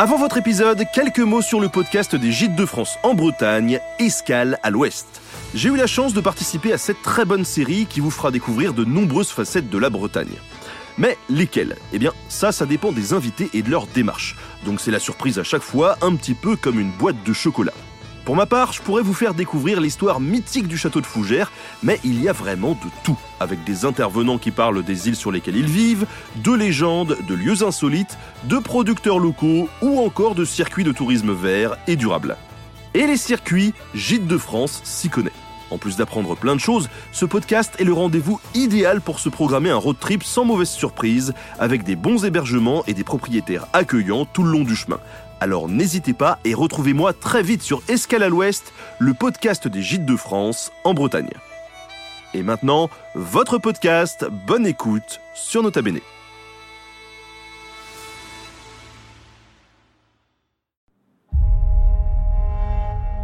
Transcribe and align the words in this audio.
Avant 0.00 0.16
votre 0.16 0.36
épisode, 0.36 0.84
quelques 0.94 1.18
mots 1.18 1.42
sur 1.42 1.58
le 1.58 1.68
podcast 1.68 2.14
des 2.14 2.30
Gîtes 2.30 2.54
de 2.54 2.64
France 2.64 2.98
en 3.02 3.14
Bretagne, 3.14 3.80
Escale 3.98 4.56
à 4.62 4.70
l'Ouest. 4.70 5.20
J'ai 5.56 5.70
eu 5.70 5.76
la 5.76 5.88
chance 5.88 6.14
de 6.14 6.20
participer 6.20 6.72
à 6.72 6.78
cette 6.78 7.02
très 7.02 7.24
bonne 7.24 7.44
série 7.44 7.84
qui 7.86 7.98
vous 7.98 8.12
fera 8.12 8.30
découvrir 8.30 8.74
de 8.74 8.84
nombreuses 8.84 9.30
facettes 9.30 9.68
de 9.68 9.76
la 9.76 9.90
Bretagne. 9.90 10.36
Mais 10.98 11.18
lesquelles? 11.28 11.74
Eh 11.92 11.98
bien, 11.98 12.12
ça, 12.28 12.52
ça 12.52 12.64
dépend 12.64 12.92
des 12.92 13.12
invités 13.12 13.50
et 13.54 13.62
de 13.62 13.72
leur 13.72 13.88
démarche. 13.88 14.36
Donc 14.64 14.80
c'est 14.80 14.92
la 14.92 15.00
surprise 15.00 15.40
à 15.40 15.42
chaque 15.42 15.62
fois, 15.62 15.98
un 16.00 16.14
petit 16.14 16.34
peu 16.34 16.54
comme 16.54 16.78
une 16.78 16.92
boîte 16.92 17.24
de 17.26 17.32
chocolat. 17.32 17.74
Pour 18.28 18.36
ma 18.36 18.44
part, 18.44 18.74
je 18.74 18.82
pourrais 18.82 19.00
vous 19.00 19.14
faire 19.14 19.32
découvrir 19.32 19.80
l'histoire 19.80 20.20
mythique 20.20 20.68
du 20.68 20.76
château 20.76 21.00
de 21.00 21.06
Fougères, 21.06 21.50
mais 21.82 21.98
il 22.04 22.22
y 22.22 22.28
a 22.28 22.32
vraiment 22.34 22.72
de 22.72 22.90
tout, 23.02 23.16
avec 23.40 23.64
des 23.64 23.86
intervenants 23.86 24.36
qui 24.36 24.50
parlent 24.50 24.82
des 24.82 25.08
îles 25.08 25.16
sur 25.16 25.32
lesquelles 25.32 25.56
ils 25.56 25.64
vivent, 25.64 26.04
de 26.36 26.52
légendes, 26.52 27.16
de 27.26 27.34
lieux 27.34 27.62
insolites, 27.62 28.18
de 28.44 28.58
producteurs 28.58 29.18
locaux 29.18 29.70
ou 29.80 29.98
encore 30.00 30.34
de 30.34 30.44
circuits 30.44 30.84
de 30.84 30.92
tourisme 30.92 31.32
vert 31.32 31.78
et 31.86 31.96
durable. 31.96 32.36
Et 32.92 33.06
les 33.06 33.16
circuits, 33.16 33.72
Gîtes 33.94 34.26
de 34.26 34.36
France 34.36 34.82
s'y 34.84 35.08
connaît. 35.08 35.32
En 35.70 35.78
plus 35.78 35.96
d'apprendre 35.96 36.36
plein 36.36 36.54
de 36.54 36.60
choses, 36.60 36.88
ce 37.12 37.24
podcast 37.24 37.74
est 37.78 37.84
le 37.84 37.92
rendez-vous 37.92 38.40
idéal 38.54 39.00
pour 39.00 39.20
se 39.20 39.28
programmer 39.28 39.70
un 39.70 39.76
road 39.76 39.96
trip 40.00 40.22
sans 40.22 40.44
mauvaise 40.44 40.70
surprise, 40.70 41.34
avec 41.58 41.84
des 41.84 41.96
bons 41.96 42.24
hébergements 42.24 42.84
et 42.86 42.94
des 42.94 43.04
propriétaires 43.04 43.66
accueillants 43.72 44.24
tout 44.24 44.42
le 44.42 44.50
long 44.50 44.64
du 44.64 44.74
chemin. 44.74 44.98
Alors 45.40 45.68
n'hésitez 45.68 46.14
pas 46.14 46.38
et 46.44 46.54
retrouvez-moi 46.54 47.12
très 47.12 47.42
vite 47.42 47.62
sur 47.62 47.82
Escale 47.88 48.22
à 48.22 48.28
l'Ouest, 48.28 48.72
le 48.98 49.14
podcast 49.14 49.68
des 49.68 49.82
Gîtes 49.82 50.06
de 50.06 50.16
France 50.16 50.72
en 50.84 50.94
Bretagne. 50.94 51.30
Et 52.34 52.42
maintenant, 52.42 52.90
votre 53.14 53.58
podcast, 53.58 54.26
bonne 54.46 54.66
écoute 54.66 55.20
sur 55.34 55.62
Nota 55.62 55.80
Bene. 55.82 56.00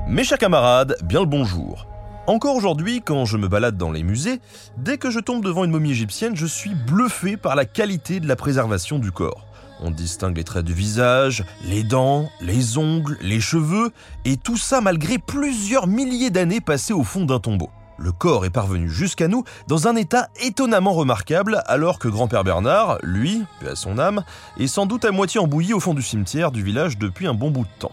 Mes 0.07 0.23
chers 0.23 0.39
camarades, 0.39 0.97
bien 1.03 1.21
le 1.21 1.27
bonjour. 1.27 1.87
Encore 2.27 2.57
aujourd'hui, 2.57 3.03
quand 3.03 3.27
je 3.27 3.37
me 3.37 3.49
balade 3.49 3.77
dans 3.77 3.93
les 3.93 4.03
musées, 4.03 4.41
dès 4.79 4.97
que 4.97 5.11
je 5.11 5.21
tombe 5.21 5.45
devant 5.45 5.65
une 5.65 5.71
momie 5.71 5.91
égyptienne, 5.91 6.35
je 6.35 6.47
suis 6.47 6.75
bluffé 6.75 7.37
par 7.37 7.55
la 7.55 7.67
qualité 7.67 8.19
de 8.19 8.27
la 8.27 8.35
préservation 8.35 8.99
du 8.99 9.13
corps. 9.13 9.45
On 9.83 9.91
distingue 9.91 10.39
les 10.39 10.45
traits 10.45 10.65
du 10.65 10.73
visage, 10.73 11.45
les 11.67 11.83
dents, 11.83 12.31
les 12.41 12.79
ongles, 12.79 13.19
les 13.21 13.41
cheveux, 13.41 13.91
et 14.25 14.39
tout 14.39 14.57
ça 14.57 14.81
malgré 14.81 15.19
plusieurs 15.19 15.87
milliers 15.87 16.31
d'années 16.31 16.63
passées 16.63 16.95
au 16.95 17.05
fond 17.05 17.27
d'un 17.27 17.41
tombeau. 17.41 17.69
Le 17.99 18.11
corps 18.11 18.47
est 18.47 18.51
parvenu 18.51 18.89
jusqu'à 18.89 19.29
nous 19.29 19.45
dans 19.69 19.87
un 19.87 19.95
état 19.95 20.31
étonnamment 20.43 20.95
remarquable, 20.95 21.63
alors 21.67 21.99
que 21.99 22.09
grand-père 22.09 22.43
Bernard, 22.43 22.97
lui, 23.03 23.43
à 23.71 23.77
son 23.77 23.99
âme, 23.99 24.25
est 24.59 24.67
sans 24.67 24.87
doute 24.87 25.05
à 25.05 25.11
moitié 25.11 25.41
embouilli 25.41 25.75
au 25.75 25.81
fond 25.81 25.93
du 25.93 26.03
cimetière 26.03 26.53
du 26.53 26.63
village 26.63 26.97
depuis 26.97 27.27
un 27.27 27.35
bon 27.35 27.51
bout 27.51 27.65
de 27.65 27.79
temps. 27.81 27.93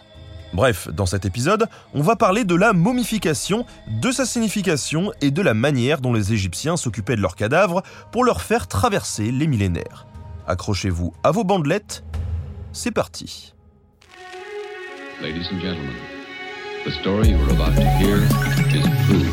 Bref, 0.53 0.89
dans 0.89 1.05
cet 1.05 1.25
épisode, 1.25 1.67
on 1.94 2.01
va 2.01 2.17
parler 2.17 2.44
de 2.44 2.56
la 2.56 2.73
momification, 2.73 3.66
de 3.88 4.12
sa 4.12 4.25
signification 4.25 5.13
et 5.22 5.31
de 5.31 5.41
la 5.41 5.53
manière 5.53 6.01
dont 6.01 6.12
les 6.12 6.34
Égyptiens 6.34 6.75
s'occupaient 6.75 7.16
de 7.16 7.22
leurs 7.22 7.35
cadavres 7.35 7.84
pour 8.12 8.25
leur 8.25 8.41
faire 8.41 8.67
traverser 8.67 9.31
les 9.31 9.47
millénaires. 9.47 10.07
Accrochez-vous 10.47 11.13
à 11.23 11.31
vos 11.31 11.45
bandelettes, 11.45 12.03
c'est 12.73 12.91
parti. 12.91 13.53
Ladies 15.22 15.47
and 15.53 15.62
gentlemen, 15.62 15.95
the 16.85 16.91
story 17.00 17.29
you're 17.29 17.50
about 17.51 17.75
to 17.75 17.88
hear 18.00 18.18
is 18.75 18.83
true. 19.07 19.29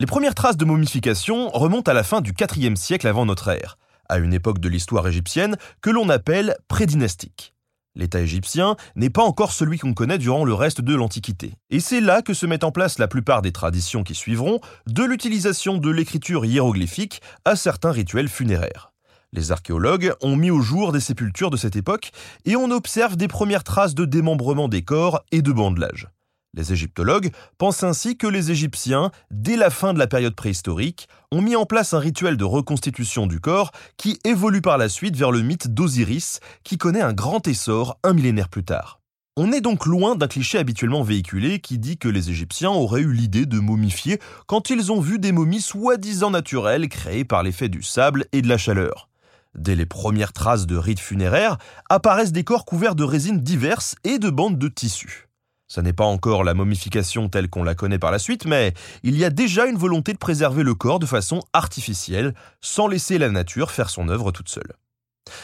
Les 0.00 0.06
premières 0.06 0.34
traces 0.34 0.56
de 0.56 0.64
momification 0.64 1.48
remontent 1.50 1.90
à 1.90 1.94
la 1.94 2.04
fin 2.04 2.20
du 2.20 2.32
IVe 2.56 2.76
siècle 2.76 3.08
avant 3.08 3.24
notre 3.24 3.48
ère, 3.48 3.78
à 4.08 4.18
une 4.18 4.34
époque 4.34 4.58
de 4.58 4.68
l'histoire 4.68 5.08
égyptienne 5.08 5.56
que 5.80 5.90
l'on 5.90 6.08
appelle 6.08 6.56
prédynastique. 6.68 7.54
L'État 7.94 8.20
égyptien 8.20 8.76
n'est 8.96 9.10
pas 9.10 9.22
encore 9.22 9.52
celui 9.52 9.78
qu'on 9.78 9.94
connaît 9.94 10.18
durant 10.18 10.44
le 10.44 10.54
reste 10.54 10.80
de 10.80 10.94
l'Antiquité. 10.94 11.54
Et 11.70 11.80
c'est 11.80 12.00
là 12.00 12.22
que 12.22 12.34
se 12.34 12.46
mettent 12.46 12.64
en 12.64 12.72
place 12.72 12.98
la 12.98 13.08
plupart 13.08 13.42
des 13.42 13.52
traditions 13.52 14.04
qui 14.04 14.14
suivront, 14.14 14.60
de 14.86 15.02
l'utilisation 15.02 15.78
de 15.78 15.90
l'écriture 15.90 16.44
hiéroglyphique 16.44 17.20
à 17.44 17.56
certains 17.56 17.92
rituels 17.92 18.28
funéraires. 18.28 18.92
Les 19.32 19.52
archéologues 19.52 20.14
ont 20.22 20.36
mis 20.36 20.50
au 20.50 20.60
jour 20.60 20.92
des 20.92 21.00
sépultures 21.00 21.50
de 21.50 21.56
cette 21.56 21.76
époque 21.76 22.12
et 22.44 22.56
on 22.56 22.70
observe 22.70 23.16
des 23.16 23.28
premières 23.28 23.64
traces 23.64 23.94
de 23.94 24.04
démembrement 24.04 24.68
des 24.68 24.82
corps 24.82 25.22
et 25.32 25.42
de 25.42 25.52
bandelage. 25.52 26.08
Les 26.54 26.72
égyptologues 26.72 27.30
pensent 27.58 27.82
ainsi 27.82 28.16
que 28.16 28.26
les 28.26 28.50
Égyptiens, 28.50 29.10
dès 29.30 29.56
la 29.56 29.70
fin 29.70 29.92
de 29.92 29.98
la 29.98 30.06
période 30.06 30.34
préhistorique, 30.34 31.08
ont 31.30 31.42
mis 31.42 31.56
en 31.56 31.66
place 31.66 31.92
un 31.92 31.98
rituel 31.98 32.36
de 32.36 32.44
reconstitution 32.44 33.26
du 33.26 33.38
corps 33.38 33.70
qui 33.96 34.18
évolue 34.24 34.62
par 34.62 34.78
la 34.78 34.88
suite 34.88 35.16
vers 35.16 35.30
le 35.30 35.42
mythe 35.42 35.68
d'Osiris, 35.68 36.40
qui 36.64 36.78
connaît 36.78 37.02
un 37.02 37.12
grand 37.12 37.46
essor 37.46 37.98
un 38.02 38.14
millénaire 38.14 38.48
plus 38.48 38.64
tard. 38.64 39.00
On 39.36 39.52
est 39.52 39.60
donc 39.60 39.86
loin 39.86 40.16
d'un 40.16 40.26
cliché 40.26 40.58
habituellement 40.58 41.04
véhiculé 41.04 41.60
qui 41.60 41.78
dit 41.78 41.96
que 41.96 42.08
les 42.08 42.30
Égyptiens 42.30 42.70
auraient 42.70 43.02
eu 43.02 43.12
l'idée 43.12 43.46
de 43.46 43.60
momifier 43.60 44.18
quand 44.46 44.70
ils 44.70 44.90
ont 44.90 45.00
vu 45.00 45.20
des 45.20 45.30
momies 45.30 45.60
soi-disant 45.60 46.30
naturelles 46.30 46.88
créées 46.88 47.24
par 47.24 47.44
l'effet 47.44 47.68
du 47.68 47.82
sable 47.82 48.24
et 48.32 48.42
de 48.42 48.48
la 48.48 48.58
chaleur. 48.58 49.08
Dès 49.54 49.76
les 49.76 49.86
premières 49.86 50.32
traces 50.32 50.66
de 50.66 50.76
rites 50.76 50.98
funéraires 50.98 51.58
apparaissent 51.88 52.32
des 52.32 52.42
corps 52.42 52.64
couverts 52.64 52.96
de 52.96 53.04
résines 53.04 53.40
diverses 53.40 53.94
et 54.02 54.18
de 54.18 54.30
bandes 54.30 54.58
de 54.58 54.68
tissus. 54.68 55.27
Ce 55.68 55.80
n'est 55.80 55.92
pas 55.92 56.04
encore 56.04 56.44
la 56.44 56.54
momification 56.54 57.28
telle 57.28 57.50
qu'on 57.50 57.62
la 57.62 57.74
connaît 57.74 57.98
par 57.98 58.10
la 58.10 58.18
suite, 58.18 58.46
mais 58.46 58.72
il 59.02 59.16
y 59.16 59.24
a 59.24 59.30
déjà 59.30 59.66
une 59.66 59.76
volonté 59.76 60.14
de 60.14 60.18
préserver 60.18 60.62
le 60.62 60.74
corps 60.74 60.98
de 60.98 61.06
façon 61.06 61.42
artificielle, 61.52 62.34
sans 62.62 62.88
laisser 62.88 63.18
la 63.18 63.28
nature 63.28 63.70
faire 63.70 63.90
son 63.90 64.08
œuvre 64.08 64.32
toute 64.32 64.48
seule. 64.48 64.72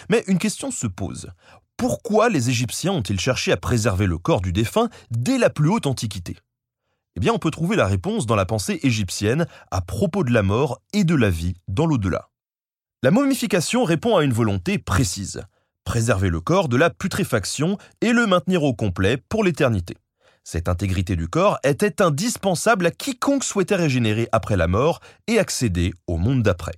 Mais 0.08 0.24
une 0.26 0.38
question 0.38 0.70
se 0.70 0.86
pose. 0.86 1.28
Pourquoi 1.76 2.30
les 2.30 2.48
Égyptiens 2.48 2.92
ont-ils 2.92 3.20
cherché 3.20 3.52
à 3.52 3.58
préserver 3.58 4.06
le 4.06 4.16
corps 4.16 4.40
du 4.40 4.52
défunt 4.52 4.88
dès 5.10 5.36
la 5.36 5.50
plus 5.50 5.68
haute 5.68 5.86
antiquité? 5.86 6.36
Eh 7.16 7.20
bien, 7.20 7.32
on 7.32 7.38
peut 7.38 7.50
trouver 7.50 7.76
la 7.76 7.86
réponse 7.86 8.26
dans 8.26 8.36
la 8.36 8.46
pensée 8.46 8.80
égyptienne 8.82 9.46
à 9.70 9.82
propos 9.82 10.24
de 10.24 10.32
la 10.32 10.42
mort 10.42 10.80
et 10.92 11.04
de 11.04 11.14
la 11.14 11.30
vie 11.30 11.54
dans 11.68 11.86
l'au-delà. 11.86 12.30
La 13.02 13.10
momification 13.10 13.84
répond 13.84 14.16
à 14.16 14.24
une 14.24 14.32
volonté 14.32 14.78
précise 14.78 15.42
préserver 15.84 16.30
le 16.30 16.40
corps 16.40 16.68
de 16.68 16.78
la 16.78 16.90
putréfaction 16.90 17.76
et 18.00 18.12
le 18.12 18.26
maintenir 18.26 18.64
au 18.64 18.74
complet 18.74 19.18
pour 19.28 19.44
l'éternité. 19.44 19.96
Cette 20.46 20.68
intégrité 20.68 21.16
du 21.16 21.26
corps 21.26 21.58
était 21.64 22.02
indispensable 22.02 22.84
à 22.84 22.90
quiconque 22.90 23.44
souhaitait 23.44 23.76
régénérer 23.76 24.28
après 24.30 24.58
la 24.58 24.68
mort 24.68 25.00
et 25.26 25.38
accéder 25.38 25.94
au 26.06 26.18
monde 26.18 26.42
d'après. 26.42 26.74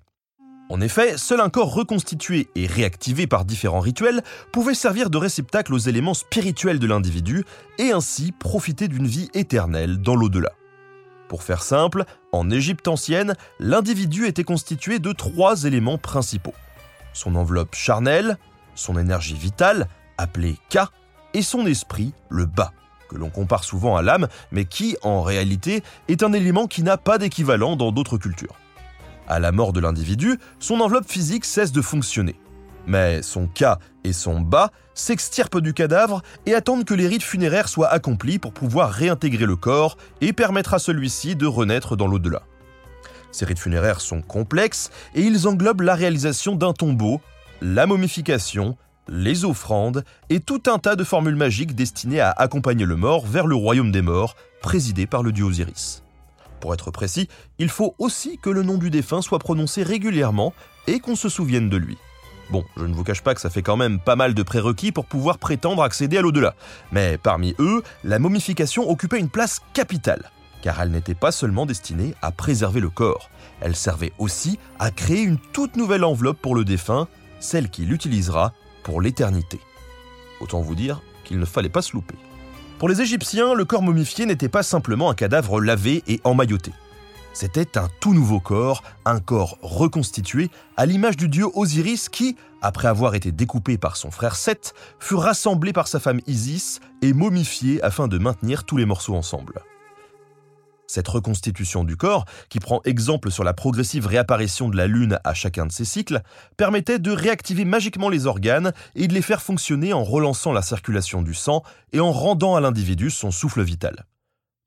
En 0.70 0.80
effet, 0.80 1.18
seul 1.18 1.40
un 1.40 1.48
corps 1.48 1.74
reconstitué 1.74 2.48
et 2.54 2.68
réactivé 2.68 3.26
par 3.26 3.44
différents 3.44 3.80
rituels 3.80 4.22
pouvait 4.52 4.74
servir 4.74 5.10
de 5.10 5.18
réceptacle 5.18 5.74
aux 5.74 5.78
éléments 5.78 6.14
spirituels 6.14 6.78
de 6.78 6.86
l'individu 6.86 7.44
et 7.78 7.90
ainsi 7.90 8.30
profiter 8.30 8.86
d'une 8.86 9.06
vie 9.06 9.30
éternelle 9.34 10.00
dans 10.00 10.14
l'au-delà. 10.14 10.52
Pour 11.28 11.42
faire 11.42 11.64
simple, 11.64 12.04
en 12.30 12.50
Égypte 12.50 12.86
ancienne, 12.86 13.34
l'individu 13.58 14.26
était 14.26 14.44
constitué 14.44 15.00
de 15.00 15.10
trois 15.10 15.64
éléments 15.64 15.98
principaux. 15.98 16.54
Son 17.12 17.34
enveloppe 17.34 17.74
charnelle, 17.74 18.38
son 18.76 18.96
énergie 18.96 19.34
vitale, 19.34 19.88
appelée 20.18 20.56
Ka, 20.68 20.90
et 21.34 21.42
son 21.42 21.66
esprit, 21.66 22.12
le 22.28 22.46
bas 22.46 22.72
que 23.08 23.16
l'on 23.16 23.30
compare 23.30 23.64
souvent 23.64 23.96
à 23.96 24.02
l'âme, 24.02 24.28
mais 24.50 24.64
qui, 24.64 24.96
en 25.02 25.22
réalité, 25.22 25.82
est 26.08 26.22
un 26.22 26.32
élément 26.32 26.66
qui 26.66 26.82
n'a 26.82 26.96
pas 26.96 27.18
d'équivalent 27.18 27.76
dans 27.76 27.92
d'autres 27.92 28.18
cultures. 28.18 28.56
À 29.28 29.40
la 29.40 29.52
mort 29.52 29.72
de 29.72 29.80
l'individu, 29.80 30.38
son 30.60 30.80
enveloppe 30.80 31.08
physique 31.08 31.44
cesse 31.44 31.72
de 31.72 31.82
fonctionner. 31.82 32.36
Mais 32.86 33.22
son 33.22 33.48
cas 33.48 33.78
et 34.04 34.12
son 34.12 34.40
bas 34.40 34.70
s'extirpent 34.94 35.60
du 35.60 35.74
cadavre 35.74 36.22
et 36.46 36.54
attendent 36.54 36.84
que 36.84 36.94
les 36.94 37.08
rites 37.08 37.24
funéraires 37.24 37.68
soient 37.68 37.88
accomplis 37.88 38.38
pour 38.38 38.52
pouvoir 38.52 38.90
réintégrer 38.90 39.46
le 39.46 39.56
corps 39.56 39.96
et 40.20 40.32
permettre 40.32 40.74
à 40.74 40.78
celui-ci 40.78 41.34
de 41.34 41.46
renaître 41.46 41.96
dans 41.96 42.06
l'au-delà. 42.06 42.42
Ces 43.32 43.44
rites 43.44 43.58
funéraires 43.58 44.00
sont 44.00 44.22
complexes 44.22 44.90
et 45.14 45.22
ils 45.22 45.48
englobent 45.48 45.82
la 45.82 45.96
réalisation 45.96 46.54
d'un 46.54 46.72
tombeau, 46.72 47.20
la 47.60 47.86
momification, 47.86 48.76
les 49.08 49.44
offrandes 49.44 50.04
et 50.30 50.40
tout 50.40 50.62
un 50.66 50.78
tas 50.78 50.96
de 50.96 51.04
formules 51.04 51.36
magiques 51.36 51.74
destinées 51.74 52.20
à 52.20 52.30
accompagner 52.30 52.84
le 52.84 52.96
mort 52.96 53.26
vers 53.26 53.46
le 53.46 53.54
royaume 53.54 53.92
des 53.92 54.02
morts, 54.02 54.36
présidé 54.60 55.06
par 55.06 55.22
le 55.22 55.32
dieu 55.32 55.44
Osiris. 55.44 56.02
Pour 56.60 56.74
être 56.74 56.90
précis, 56.90 57.28
il 57.58 57.68
faut 57.68 57.94
aussi 57.98 58.38
que 58.38 58.50
le 58.50 58.62
nom 58.62 58.78
du 58.78 58.90
défunt 58.90 59.22
soit 59.22 59.38
prononcé 59.38 59.82
régulièrement 59.82 60.52
et 60.86 61.00
qu'on 61.00 61.16
se 61.16 61.28
souvienne 61.28 61.68
de 61.68 61.76
lui. 61.76 61.98
Bon, 62.50 62.64
je 62.76 62.84
ne 62.84 62.94
vous 62.94 63.04
cache 63.04 63.22
pas 63.22 63.34
que 63.34 63.40
ça 63.40 63.50
fait 63.50 63.62
quand 63.62 63.76
même 63.76 63.98
pas 63.98 64.16
mal 64.16 64.32
de 64.32 64.42
prérequis 64.42 64.92
pour 64.92 65.06
pouvoir 65.06 65.38
prétendre 65.38 65.82
accéder 65.82 66.18
à 66.18 66.22
l'au-delà. 66.22 66.54
Mais 66.92 67.18
parmi 67.18 67.54
eux, 67.58 67.82
la 68.04 68.18
momification 68.18 68.88
occupait 68.88 69.18
une 69.18 69.28
place 69.28 69.60
capitale, 69.72 70.30
car 70.62 70.80
elle 70.80 70.90
n'était 70.90 71.14
pas 71.14 71.32
seulement 71.32 71.66
destinée 71.66 72.14
à 72.22 72.30
préserver 72.30 72.80
le 72.80 72.90
corps, 72.90 73.30
elle 73.60 73.76
servait 73.76 74.12
aussi 74.18 74.58
à 74.78 74.90
créer 74.90 75.22
une 75.22 75.38
toute 75.38 75.76
nouvelle 75.76 76.04
enveloppe 76.04 76.40
pour 76.40 76.54
le 76.54 76.64
défunt, 76.64 77.08
celle 77.40 77.70
qu'il 77.70 77.92
utilisera 77.92 78.52
pour 78.86 79.00
l'éternité. 79.00 79.58
Autant 80.38 80.60
vous 80.60 80.76
dire 80.76 81.02
qu'il 81.24 81.40
ne 81.40 81.44
fallait 81.44 81.68
pas 81.68 81.82
se 81.82 81.92
louper. 81.92 82.14
Pour 82.78 82.88
les 82.88 83.02
Égyptiens, 83.02 83.52
le 83.52 83.64
corps 83.64 83.82
momifié 83.82 84.26
n'était 84.26 84.48
pas 84.48 84.62
simplement 84.62 85.10
un 85.10 85.14
cadavre 85.14 85.60
lavé 85.60 86.04
et 86.06 86.20
emmailloté. 86.22 86.70
C'était 87.32 87.78
un 87.78 87.88
tout 87.98 88.14
nouveau 88.14 88.38
corps, 88.38 88.84
un 89.04 89.18
corps 89.18 89.58
reconstitué, 89.60 90.50
à 90.76 90.86
l'image 90.86 91.16
du 91.16 91.28
dieu 91.28 91.46
Osiris 91.54 92.08
qui, 92.08 92.36
après 92.62 92.86
avoir 92.86 93.16
été 93.16 93.32
découpé 93.32 93.76
par 93.76 93.96
son 93.96 94.12
frère 94.12 94.36
Seth, 94.36 94.72
fut 95.00 95.16
rassemblé 95.16 95.72
par 95.72 95.88
sa 95.88 95.98
femme 95.98 96.20
Isis 96.28 96.78
et 97.02 97.12
momifié 97.12 97.82
afin 97.82 98.06
de 98.06 98.18
maintenir 98.18 98.62
tous 98.62 98.76
les 98.76 98.86
morceaux 98.86 99.16
ensemble. 99.16 99.62
Cette 100.86 101.08
reconstitution 101.08 101.84
du 101.84 101.96
corps, 101.96 102.24
qui 102.48 102.60
prend 102.60 102.80
exemple 102.84 103.30
sur 103.30 103.44
la 103.44 103.54
progressive 103.54 104.06
réapparition 104.06 104.68
de 104.68 104.76
la 104.76 104.86
Lune 104.86 105.18
à 105.24 105.34
chacun 105.34 105.66
de 105.66 105.72
ses 105.72 105.84
cycles, 105.84 106.22
permettait 106.56 106.98
de 106.98 107.10
réactiver 107.10 107.64
magiquement 107.64 108.08
les 108.08 108.26
organes 108.26 108.72
et 108.94 109.08
de 109.08 109.14
les 109.14 109.22
faire 109.22 109.42
fonctionner 109.42 109.92
en 109.92 110.04
relançant 110.04 110.52
la 110.52 110.62
circulation 110.62 111.22
du 111.22 111.34
sang 111.34 111.62
et 111.92 112.00
en 112.00 112.12
rendant 112.12 112.54
à 112.54 112.60
l'individu 112.60 113.10
son 113.10 113.30
souffle 113.30 113.62
vital. 113.62 114.06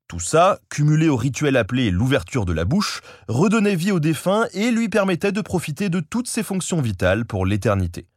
Tout 0.09 0.19
ça, 0.19 0.59
cumulé 0.69 1.07
au 1.07 1.15
rituel 1.15 1.55
appelé 1.55 1.91
l'ouverture 1.91 2.45
de 2.45 2.53
la 2.53 2.65
bouche, 2.65 3.01
redonnait 3.27 3.75
vie 3.75 3.91
au 3.91 3.99
défunt 3.99 4.47
et 4.53 4.71
lui 4.71 4.89
permettait 4.89 5.31
de 5.31 5.41
profiter 5.41 5.89
de 5.89 5.99
toutes 5.99 6.27
ses 6.27 6.41
fonctions 6.41 6.81
vitales 6.81 7.25
pour 7.25 7.45
l'éternité. 7.45 8.07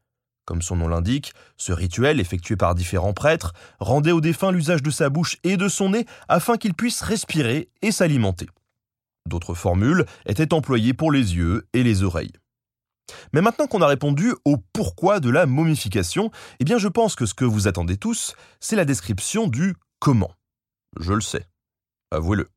Comme 0.44 0.62
son 0.62 0.77
nom 0.77 0.89
l'indique, 0.89 1.33
ce 1.56 1.73
rituel, 1.73 2.19
effectué 2.19 2.56
par 2.56 2.75
différents 2.75 3.12
prêtres, 3.12 3.53
rendait 3.79 4.12
au 4.12 4.21
défunt 4.21 4.50
l'usage 4.50 4.83
de 4.83 4.91
sa 4.91 5.09
bouche 5.09 5.39
et 5.44 5.56
de 5.56 5.69
son 5.69 5.91
nez 5.91 6.06
afin 6.29 6.56
qu'il 6.56 6.75
puisse 6.75 7.00
respirer 7.00 7.69
et 7.81 7.93
s'alimenter. 7.93 8.49
D'autres 9.29 9.55
formules 9.55 10.05
étaient 10.27 10.53
employées 10.53 10.94
pour 10.94 11.12
les 11.12 11.37
yeux 11.37 11.67
et 11.73 11.85
les 11.85 12.03
oreilles. 12.03 12.33
Mais 13.33 13.41
maintenant 13.41 13.67
qu'on 13.67 13.83
a 13.83 13.87
répondu 13.87 14.35
au 14.44 14.56
pourquoi 14.73 15.21
de 15.21 15.31
la 15.31 15.47
momification, 15.47 16.31
eh 16.59 16.65
bien 16.65 16.79
je 16.79 16.88
pense 16.88 17.15
que 17.15 17.27
ce 17.27 17.35
que 17.35 17.45
vous 17.45 17.69
attendez 17.69 17.97
tous, 17.97 18.35
c'est 18.59 18.77
la 18.77 18.85
description 18.85 19.47
du 19.47 19.75
comment. 20.00 20.33
Je 20.99 21.12
le 21.12 21.21
sais. 21.21 21.47
Avouez-le. 22.11 22.49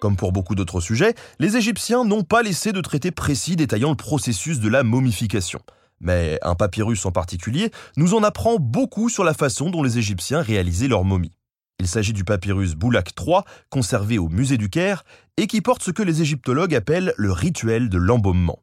Comme 0.00 0.16
pour 0.16 0.32
beaucoup 0.32 0.54
d'autres 0.54 0.80
sujets, 0.80 1.14
les 1.38 1.56
Égyptiens 1.56 2.04
n'ont 2.04 2.24
pas 2.24 2.42
laissé 2.42 2.72
de 2.72 2.80
traité 2.80 3.10
précis 3.10 3.56
détaillant 3.56 3.90
le 3.90 3.96
processus 3.96 4.60
de 4.60 4.68
la 4.68 4.82
momification. 4.82 5.60
Mais 6.00 6.38
un 6.42 6.54
papyrus 6.54 7.06
en 7.06 7.12
particulier 7.12 7.70
nous 7.96 8.14
en 8.14 8.22
apprend 8.22 8.56
beaucoup 8.58 9.08
sur 9.08 9.24
la 9.24 9.34
façon 9.34 9.70
dont 9.70 9.82
les 9.82 9.98
Égyptiens 9.98 10.42
réalisaient 10.42 10.88
leur 10.88 11.04
momie. 11.04 11.32
Il 11.80 11.88
s'agit 11.88 12.12
du 12.12 12.24
papyrus 12.24 12.74
Boulak 12.74 13.10
III, 13.18 13.40
conservé 13.68 14.18
au 14.18 14.28
musée 14.28 14.58
du 14.58 14.70
Caire, 14.70 15.04
et 15.36 15.46
qui 15.46 15.60
porte 15.60 15.82
ce 15.82 15.90
que 15.90 16.02
les 16.02 16.22
égyptologues 16.22 16.74
appellent 16.74 17.12
le 17.16 17.32
rituel 17.32 17.88
de 17.88 17.98
l'embaumement. 17.98 18.60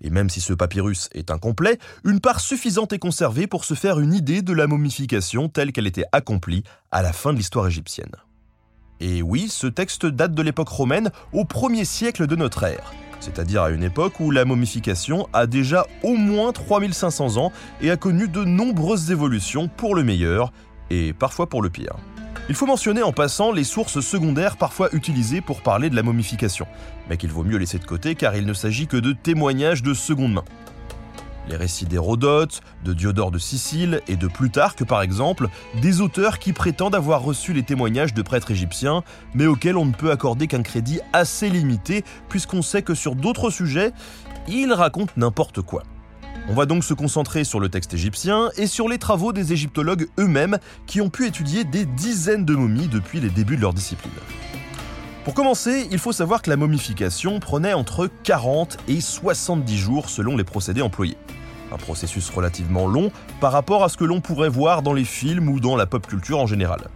Et 0.00 0.10
même 0.10 0.28
si 0.28 0.40
ce 0.40 0.52
papyrus 0.52 1.08
est 1.12 1.30
incomplet, 1.30 1.78
une 2.04 2.20
part 2.20 2.40
suffisante 2.40 2.92
est 2.92 2.98
conservée 2.98 3.46
pour 3.46 3.64
se 3.64 3.74
faire 3.74 4.00
une 4.00 4.12
idée 4.12 4.42
de 4.42 4.52
la 4.52 4.66
momification 4.66 5.48
telle 5.48 5.72
qu'elle 5.72 5.86
était 5.86 6.04
accomplie 6.12 6.64
à 6.90 7.02
la 7.02 7.12
fin 7.12 7.32
de 7.32 7.38
l'histoire 7.38 7.66
égyptienne. 7.66 8.14
Et 9.00 9.22
oui, 9.22 9.48
ce 9.48 9.66
texte 9.66 10.04
date 10.04 10.34
de 10.34 10.42
l'époque 10.42 10.68
romaine 10.68 11.10
au 11.32 11.44
1er 11.44 11.84
siècle 11.84 12.26
de 12.26 12.36
notre 12.36 12.64
ère, 12.64 12.92
c'est-à-dire 13.18 13.62
à 13.62 13.70
une 13.70 13.82
époque 13.82 14.20
où 14.20 14.30
la 14.30 14.44
momification 14.44 15.26
a 15.32 15.46
déjà 15.46 15.86
au 16.02 16.16
moins 16.16 16.52
3500 16.52 17.38
ans 17.38 17.50
et 17.80 17.90
a 17.90 17.96
connu 17.96 18.28
de 18.28 18.44
nombreuses 18.44 19.10
évolutions 19.10 19.68
pour 19.68 19.94
le 19.94 20.04
meilleur 20.04 20.52
et 20.90 21.14
parfois 21.14 21.48
pour 21.48 21.62
le 21.62 21.70
pire. 21.70 21.96
Il 22.50 22.54
faut 22.54 22.66
mentionner 22.66 23.02
en 23.02 23.12
passant 23.12 23.52
les 23.52 23.64
sources 23.64 24.00
secondaires 24.00 24.58
parfois 24.58 24.88
utilisées 24.92 25.40
pour 25.40 25.62
parler 25.62 25.88
de 25.88 25.96
la 25.96 26.02
momification, 26.02 26.66
mais 27.08 27.16
qu'il 27.16 27.30
vaut 27.30 27.44
mieux 27.44 27.56
laisser 27.56 27.78
de 27.78 27.84
côté 27.84 28.14
car 28.16 28.36
il 28.36 28.44
ne 28.44 28.52
s'agit 28.52 28.86
que 28.86 28.98
de 28.98 29.12
témoignages 29.12 29.82
de 29.82 29.94
seconde 29.94 30.34
main. 30.34 30.44
Les 31.48 31.56
récits 31.56 31.86
d'Hérodote, 31.86 32.60
de 32.84 32.92
Diodore 32.92 33.30
de 33.30 33.38
Sicile 33.38 34.02
et 34.08 34.16
de 34.16 34.28
Plutarque 34.28 34.84
par 34.84 35.02
exemple, 35.02 35.48
des 35.80 36.00
auteurs 36.00 36.38
qui 36.38 36.52
prétendent 36.52 36.94
avoir 36.94 37.22
reçu 37.22 37.52
les 37.52 37.62
témoignages 37.62 38.14
de 38.14 38.22
prêtres 38.22 38.50
égyptiens, 38.50 39.02
mais 39.34 39.46
auxquels 39.46 39.76
on 39.76 39.86
ne 39.86 39.92
peut 39.92 40.10
accorder 40.10 40.46
qu'un 40.46 40.62
crédit 40.62 41.00
assez 41.12 41.48
limité 41.48 42.04
puisqu'on 42.28 42.62
sait 42.62 42.82
que 42.82 42.94
sur 42.94 43.14
d'autres 43.14 43.50
sujets, 43.50 43.92
ils 44.48 44.72
racontent 44.72 45.12
n'importe 45.16 45.62
quoi. 45.62 45.82
On 46.48 46.54
va 46.54 46.66
donc 46.66 46.84
se 46.84 46.94
concentrer 46.94 47.44
sur 47.44 47.60
le 47.60 47.68
texte 47.68 47.94
égyptien 47.94 48.50
et 48.56 48.66
sur 48.66 48.88
les 48.88 48.98
travaux 48.98 49.32
des 49.32 49.52
égyptologues 49.52 50.08
eux-mêmes 50.18 50.58
qui 50.86 51.00
ont 51.00 51.10
pu 51.10 51.26
étudier 51.26 51.64
des 51.64 51.84
dizaines 51.84 52.44
de 52.44 52.54
momies 52.54 52.88
depuis 52.88 53.20
les 53.20 53.30
débuts 53.30 53.56
de 53.56 53.62
leur 53.62 53.72
discipline. 53.72 54.10
Pour 55.24 55.34
commencer, 55.34 55.86
il 55.90 55.98
faut 55.98 56.12
savoir 56.12 56.40
que 56.40 56.48
la 56.48 56.56
momification 56.56 57.40
prenait 57.40 57.74
entre 57.74 58.08
40 58.22 58.78
et 58.88 59.02
70 59.02 59.76
jours 59.76 60.08
selon 60.08 60.34
les 60.34 60.44
procédés 60.44 60.80
employés. 60.80 61.18
Un 61.70 61.76
processus 61.76 62.30
relativement 62.30 62.86
long 62.86 63.12
par 63.38 63.52
rapport 63.52 63.84
à 63.84 63.90
ce 63.90 63.98
que 63.98 64.04
l'on 64.04 64.22
pourrait 64.22 64.48
voir 64.48 64.80
dans 64.80 64.94
les 64.94 65.04
films 65.04 65.50
ou 65.50 65.60
dans 65.60 65.76
la 65.76 65.84
pop 65.84 66.06
culture 66.06 66.38
en 66.38 66.46
général. 66.46 66.88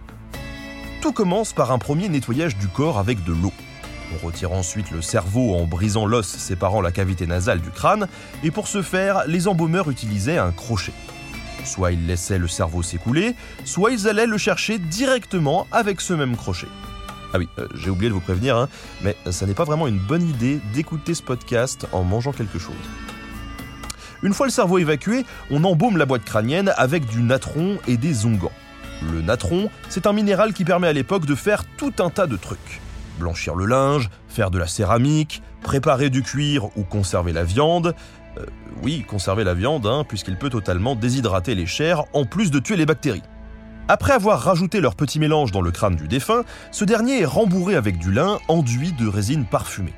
Tout 1.01 1.13
commence 1.13 1.53
par 1.53 1.71
un 1.71 1.77
premier 1.77 2.09
nettoyage 2.09 2.57
du 2.57 2.67
corps 2.67 2.97
avec 2.97 3.23
de 3.23 3.31
l'eau. 3.31 3.53
On 4.11 4.25
retire 4.25 4.53
ensuite 4.53 4.89
le 4.89 5.03
cerveau 5.03 5.53
en 5.53 5.65
brisant 5.65 6.07
l'os 6.07 6.25
séparant 6.27 6.81
la 6.81 6.91
cavité 6.91 7.27
nasale 7.27 7.61
du 7.61 7.69
crâne, 7.69 8.07
et 8.43 8.49
pour 8.49 8.67
ce 8.67 8.81
faire, 8.81 9.23
les 9.27 9.47
embaumeurs 9.47 9.89
utilisaient 9.91 10.39
un 10.39 10.51
crochet. 10.51 10.93
Soit 11.63 11.91
ils 11.91 12.07
laissaient 12.07 12.39
le 12.39 12.47
cerveau 12.47 12.81
s'écouler, 12.81 13.35
soit 13.65 13.91
ils 13.91 14.07
allaient 14.07 14.25
le 14.25 14.37
chercher 14.39 14.79
directement 14.79 15.67
avec 15.71 16.01
ce 16.01 16.13
même 16.13 16.35
crochet. 16.35 16.67
Ah 17.35 17.37
oui, 17.37 17.49
euh, 17.59 17.67
j'ai 17.75 17.89
oublié 17.89 18.07
de 18.07 18.13
vous 18.13 18.21
prévenir, 18.21 18.55
hein, 18.55 18.69
mais 19.01 19.17
ça 19.29 19.45
n'est 19.45 19.53
pas 19.53 19.65
vraiment 19.65 19.87
une 19.87 19.99
bonne 19.99 20.25
idée 20.25 20.61
d'écouter 20.73 21.13
ce 21.13 21.21
podcast 21.21 21.85
en 21.91 22.05
mangeant 22.05 22.31
quelque 22.31 22.59
chose. 22.59 22.75
Une 24.23 24.33
fois 24.33 24.45
le 24.45 24.53
cerveau 24.53 24.77
évacué, 24.77 25.25
on 25.51 25.61
embaume 25.65 25.97
la 25.97 26.05
boîte 26.05 26.23
crânienne 26.23 26.71
avec 26.77 27.05
du 27.07 27.21
natron 27.21 27.77
et 27.89 27.97
des 27.97 28.25
onguents. 28.25 28.53
Le 29.11 29.21
natron, 29.21 29.69
c'est 29.89 30.07
un 30.07 30.13
minéral 30.13 30.53
qui 30.53 30.63
permet 30.63 30.87
à 30.87 30.93
l'époque 30.93 31.25
de 31.25 31.35
faire 31.35 31.65
tout 31.75 31.91
un 31.99 32.09
tas 32.09 32.25
de 32.25 32.37
trucs 32.37 32.79
blanchir 33.19 33.55
le 33.55 33.65
linge, 33.65 34.09
faire 34.29 34.51
de 34.51 34.57
la 34.57 34.67
céramique, 34.67 35.41
préparer 35.61 36.09
du 36.09 36.21
cuir 36.23 36.65
ou 36.77 36.83
conserver 36.83 37.33
la 37.33 37.43
viande. 37.43 37.95
Euh, 38.37 38.45
oui, 38.81 39.05
conserver 39.07 39.43
la 39.43 39.53
viande, 39.53 39.87
hein, 39.87 40.05
puisqu'il 40.07 40.37
peut 40.37 40.49
totalement 40.49 40.95
déshydrater 40.95 41.55
les 41.55 41.65
chairs 41.65 42.03
en 42.13 42.25
plus 42.25 42.51
de 42.51 42.59
tuer 42.59 42.75
les 42.75 42.85
bactéries. 42.85 43.23
Après 43.87 44.13
avoir 44.13 44.41
rajouté 44.41 44.81
leur 44.81 44.95
petit 44.95 45.19
mélange 45.19 45.51
dans 45.51 45.61
le 45.61 45.69
crâne 45.69 45.95
du 45.95 46.07
défunt, 46.07 46.43
ce 46.71 46.85
dernier 46.85 47.21
est 47.21 47.25
rembourré 47.25 47.75
avec 47.75 47.99
du 47.99 48.11
lin 48.11 48.39
enduit 48.47 48.93
de 48.93 49.07
résine 49.07 49.45
parfumée. 49.45 49.93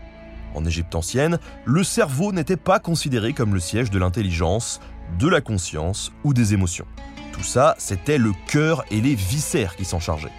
En 0.55 0.65
Égypte 0.65 0.93
ancienne, 0.93 1.39
le 1.63 1.83
cerveau 1.85 2.33
n'était 2.33 2.57
pas 2.57 2.79
considéré 2.79 3.31
comme 3.31 3.53
le 3.53 3.61
siège 3.61 3.89
de 3.89 3.97
l'intelligence, 3.97 4.81
de 5.17 5.29
la 5.29 5.39
conscience 5.39 6.11
ou 6.25 6.33
des 6.33 6.53
émotions. 6.53 6.85
Tout 7.31 7.43
ça, 7.43 7.75
c'était 7.77 8.17
le 8.17 8.33
cœur 8.47 8.83
et 8.91 8.99
les 8.99 9.15
viscères 9.15 9.77
qui 9.77 9.85
s'en 9.85 10.01
chargeaient. 10.01 10.33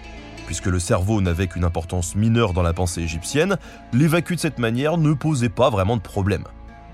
Puisque 0.45 0.67
le 0.67 0.79
cerveau 0.79 1.19
n'avait 1.19 1.47
qu'une 1.47 1.63
importance 1.63 2.15
mineure 2.15 2.53
dans 2.53 2.61
la 2.61 2.73
pensée 2.73 3.01
égyptienne, 3.01 3.57
l'évacuer 3.93 4.35
de 4.35 4.41
cette 4.41 4.59
manière 4.59 4.97
ne 4.97 5.13
posait 5.13 5.49
pas 5.49 5.71
vraiment 5.71 5.97
de 5.97 6.01
problème. 6.01 6.43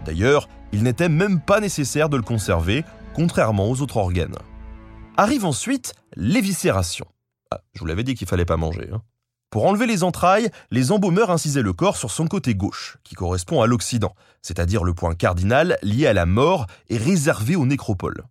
D'ailleurs, 0.06 0.48
il 0.72 0.84
n'était 0.84 1.10
même 1.10 1.42
pas 1.42 1.60
nécessaire 1.60 2.08
de 2.08 2.16
le 2.16 2.24
conserver, 2.24 2.86
contrairement 3.14 3.70
aux 3.70 3.82
autres 3.82 3.98
organes. 3.98 4.38
Arrive 5.18 5.46
ensuite 5.46 5.96
l'éviscération. 6.16 7.06
Ah, 7.52 7.62
je 7.74 7.80
vous 7.80 7.86
l'avais 7.86 8.04
dit 8.04 8.16
qu'il 8.16 8.28
fallait 8.28 8.46
pas 8.46 8.58
manger. 8.58 8.90
Hein. 8.92 9.02
Pour 9.50 9.66
enlever 9.66 9.86
les 9.86 10.04
entrailles, 10.04 10.50
les 10.72 10.92
embaumeurs 10.92 11.32
incisaient 11.32 11.62
le 11.62 11.72
corps 11.72 11.96
sur 11.96 12.12
son 12.12 12.28
côté 12.28 12.56
gauche, 12.56 12.98
qui 13.04 13.16
correspond 13.16 13.62
à 13.62 13.68
l'Occident, 13.68 14.14
c'est-à-dire 14.42 14.84
le 14.84 14.94
point 14.94 15.16
cardinal 15.16 15.78
lié 15.82 16.08
à 16.08 16.14
la 16.14 16.26
mort 16.26 16.68
et 16.90 16.98
réservé 16.98 17.56
aux 17.56 17.66
nécropoles. 17.66 18.24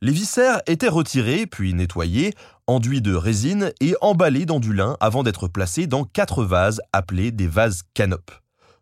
Les 0.00 0.12
viscères 0.12 0.60
étaient 0.66 0.88
retirés, 0.88 1.46
puis 1.46 1.74
nettoyés, 1.74 2.34
enduits 2.66 3.02
de 3.02 3.14
résine 3.14 3.72
et 3.80 3.94
emballés 4.00 4.46
dans 4.46 4.60
du 4.60 4.72
lin 4.72 4.96
avant 5.00 5.22
d'être 5.22 5.48
placés 5.48 5.86
dans 5.86 6.04
quatre 6.04 6.44
vases 6.44 6.80
appelés 6.92 7.30
des 7.30 7.46
vases 7.46 7.82
canopes. 7.94 8.32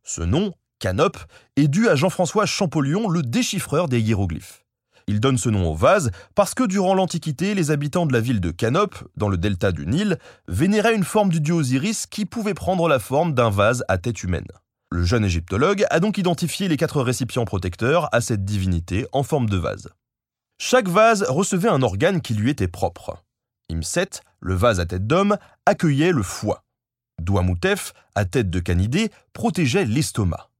Ce 0.02 0.22
nom, 0.22 0.52
canope, 0.78 1.18
est 1.56 1.68
dû 1.68 1.88
à 1.88 1.94
Jean-François 1.94 2.46
Champollion, 2.46 3.08
le 3.08 3.22
déchiffreur 3.22 3.88
des 3.88 4.00
hiéroglyphes. 4.00 4.64
Il 5.06 5.20
donne 5.20 5.38
ce 5.38 5.48
nom 5.48 5.70
au 5.70 5.74
vase 5.74 6.10
parce 6.34 6.54
que 6.54 6.64
durant 6.64 6.94
l'Antiquité, 6.94 7.54
les 7.54 7.70
habitants 7.70 8.06
de 8.06 8.12
la 8.12 8.20
ville 8.20 8.40
de 8.40 8.50
Canope, 8.50 8.96
dans 9.16 9.28
le 9.28 9.36
delta 9.36 9.72
du 9.72 9.86
Nil, 9.86 10.18
vénéraient 10.48 10.94
une 10.94 11.04
forme 11.04 11.30
du 11.30 11.40
dieu 11.40 11.54
Osiris 11.54 12.06
qui 12.06 12.26
pouvait 12.26 12.54
prendre 12.54 12.88
la 12.88 12.98
forme 12.98 13.34
d'un 13.34 13.50
vase 13.50 13.84
à 13.88 13.98
tête 13.98 14.22
humaine. 14.22 14.48
Le 14.90 15.04
jeune 15.04 15.24
égyptologue 15.24 15.84
a 15.90 16.00
donc 16.00 16.18
identifié 16.18 16.66
les 16.66 16.76
quatre 16.76 17.00
récipients 17.00 17.44
protecteurs 17.44 18.08
à 18.12 18.20
cette 18.20 18.44
divinité 18.44 19.06
en 19.12 19.22
forme 19.22 19.48
de 19.48 19.56
vase. 19.56 19.88
Chaque 20.58 20.88
vase 20.88 21.22
recevait 21.28 21.68
un 21.68 21.82
organe 21.82 22.20
qui 22.20 22.34
lui 22.34 22.50
était 22.50 22.68
propre. 22.68 23.22
Imset, 23.70 24.10
le 24.40 24.54
vase 24.54 24.80
à 24.80 24.86
tête 24.86 25.06
d'homme, 25.06 25.38
accueillait 25.64 26.12
le 26.12 26.22
foie. 26.22 26.64
Douamoutef, 27.22 27.92
à 28.14 28.24
tête 28.24 28.50
de 28.50 28.58
canidé, 28.58 29.10
protégeait 29.32 29.84
l'estomac. 29.84 30.50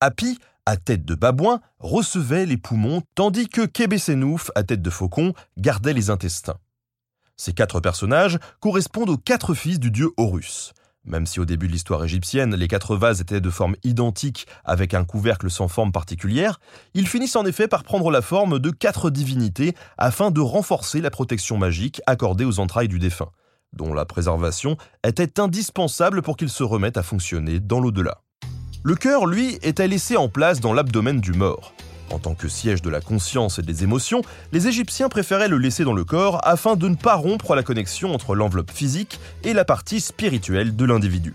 Hapi, 0.00 0.38
à 0.66 0.76
tête 0.76 1.04
de 1.04 1.14
babouin, 1.14 1.60
recevait 1.78 2.46
les 2.46 2.56
poumons, 2.56 3.02
tandis 3.14 3.48
que 3.48 3.66
Kébessenouf, 3.66 4.50
à 4.54 4.62
tête 4.62 4.82
de 4.82 4.90
faucon, 4.90 5.34
gardait 5.58 5.92
les 5.92 6.10
intestins. 6.10 6.58
Ces 7.36 7.52
quatre 7.52 7.80
personnages 7.80 8.38
correspondent 8.60 9.10
aux 9.10 9.18
quatre 9.18 9.54
fils 9.54 9.78
du 9.78 9.90
dieu 9.90 10.10
Horus. 10.16 10.72
Même 11.04 11.26
si 11.26 11.38
au 11.38 11.44
début 11.44 11.66
de 11.66 11.72
l'histoire 11.72 12.02
égyptienne, 12.02 12.54
les 12.54 12.68
quatre 12.68 12.96
vases 12.96 13.20
étaient 13.20 13.42
de 13.42 13.50
forme 13.50 13.76
identique 13.84 14.46
avec 14.64 14.94
un 14.94 15.04
couvercle 15.04 15.50
sans 15.50 15.68
forme 15.68 15.92
particulière, 15.92 16.60
ils 16.94 17.06
finissent 17.06 17.36
en 17.36 17.44
effet 17.44 17.68
par 17.68 17.84
prendre 17.84 18.10
la 18.10 18.22
forme 18.22 18.58
de 18.58 18.70
quatre 18.70 19.10
divinités 19.10 19.74
afin 19.98 20.30
de 20.30 20.40
renforcer 20.40 21.02
la 21.02 21.10
protection 21.10 21.58
magique 21.58 22.00
accordée 22.06 22.46
aux 22.46 22.58
entrailles 22.58 22.88
du 22.88 22.98
défunt, 22.98 23.30
dont 23.74 23.92
la 23.92 24.06
préservation 24.06 24.78
était 25.06 25.38
indispensable 25.40 26.22
pour 26.22 26.38
qu'ils 26.38 26.48
se 26.48 26.62
remettent 26.62 26.96
à 26.96 27.02
fonctionner 27.02 27.60
dans 27.60 27.80
l'au-delà. 27.80 28.23
Le 28.86 28.96
cœur, 28.96 29.24
lui, 29.24 29.58
était 29.62 29.88
laissé 29.88 30.18
en 30.18 30.28
place 30.28 30.60
dans 30.60 30.74
l'abdomen 30.74 31.18
du 31.18 31.32
mort. 31.32 31.72
En 32.10 32.18
tant 32.18 32.34
que 32.34 32.48
siège 32.48 32.82
de 32.82 32.90
la 32.90 33.00
conscience 33.00 33.58
et 33.58 33.62
des 33.62 33.82
émotions, 33.82 34.20
les 34.52 34.68
Égyptiens 34.68 35.08
préféraient 35.08 35.48
le 35.48 35.56
laisser 35.56 35.84
dans 35.84 35.94
le 35.94 36.04
corps 36.04 36.38
afin 36.42 36.76
de 36.76 36.86
ne 36.90 36.94
pas 36.94 37.14
rompre 37.14 37.54
la 37.54 37.62
connexion 37.62 38.12
entre 38.12 38.34
l'enveloppe 38.34 38.70
physique 38.70 39.18
et 39.42 39.54
la 39.54 39.64
partie 39.64 40.00
spirituelle 40.00 40.76
de 40.76 40.84
l'individu. 40.84 41.32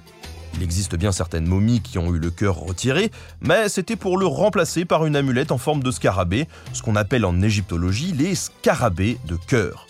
Il 0.53 0.61
existe 0.61 0.95
bien 0.95 1.11
certaines 1.11 1.47
momies 1.47 1.81
qui 1.81 1.97
ont 1.97 2.13
eu 2.13 2.19
le 2.19 2.29
cœur 2.29 2.55
retiré, 2.55 3.09
mais 3.41 3.67
c'était 3.67 3.95
pour 3.95 4.19
le 4.19 4.27
remplacer 4.27 4.85
par 4.85 5.07
une 5.07 5.15
amulette 5.15 5.51
en 5.51 5.57
forme 5.57 5.81
de 5.81 5.89
scarabée, 5.89 6.47
ce 6.71 6.83
qu'on 6.83 6.95
appelle 6.95 7.25
en 7.25 7.41
égyptologie 7.41 8.13
les 8.13 8.35
scarabées 8.35 9.17
de 9.25 9.37
cœur. 9.47 9.87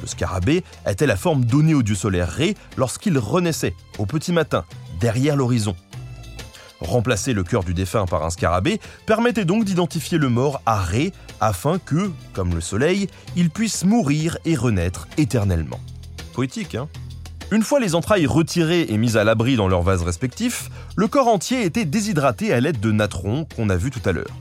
Le 0.00 0.06
scarabée 0.06 0.64
était 0.86 1.06
la 1.06 1.16
forme 1.16 1.44
donnée 1.44 1.74
au 1.74 1.82
dieu 1.82 1.94
solaire 1.94 2.30
Ré 2.30 2.54
lorsqu'il 2.78 3.18
renaissait, 3.18 3.74
au 3.98 4.06
petit 4.06 4.32
matin, 4.32 4.64
derrière 4.98 5.36
l'horizon. 5.36 5.76
Remplacer 6.80 7.32
le 7.32 7.42
cœur 7.42 7.64
du 7.64 7.74
défunt 7.74 8.06
par 8.06 8.24
un 8.24 8.30
scarabée 8.30 8.80
permettait 9.06 9.44
donc 9.44 9.64
d'identifier 9.64 10.18
le 10.18 10.28
mort 10.28 10.60
à 10.66 10.80
Ré 10.80 11.12
afin 11.40 11.78
que, 11.78 12.10
comme 12.32 12.54
le 12.54 12.60
soleil, 12.60 13.08
il 13.34 13.50
puisse 13.50 13.84
mourir 13.84 14.38
et 14.44 14.56
renaître 14.56 15.08
éternellement. 15.16 15.80
Poétique, 16.34 16.74
hein? 16.74 16.88
Une 17.52 17.62
fois 17.62 17.78
les 17.78 17.94
entrailles 17.94 18.26
retirées 18.26 18.86
et 18.88 18.98
mises 18.98 19.16
à 19.16 19.22
l'abri 19.22 19.54
dans 19.54 19.68
leurs 19.68 19.82
vases 19.82 20.02
respectifs, 20.02 20.68
le 20.96 21.06
corps 21.06 21.28
entier 21.28 21.64
était 21.64 21.84
déshydraté 21.84 22.52
à 22.52 22.60
l'aide 22.60 22.80
de 22.80 22.90
natron 22.90 23.46
qu'on 23.56 23.70
a 23.70 23.76
vu 23.76 23.90
tout 23.90 24.00
à 24.04 24.12
l'heure. 24.12 24.34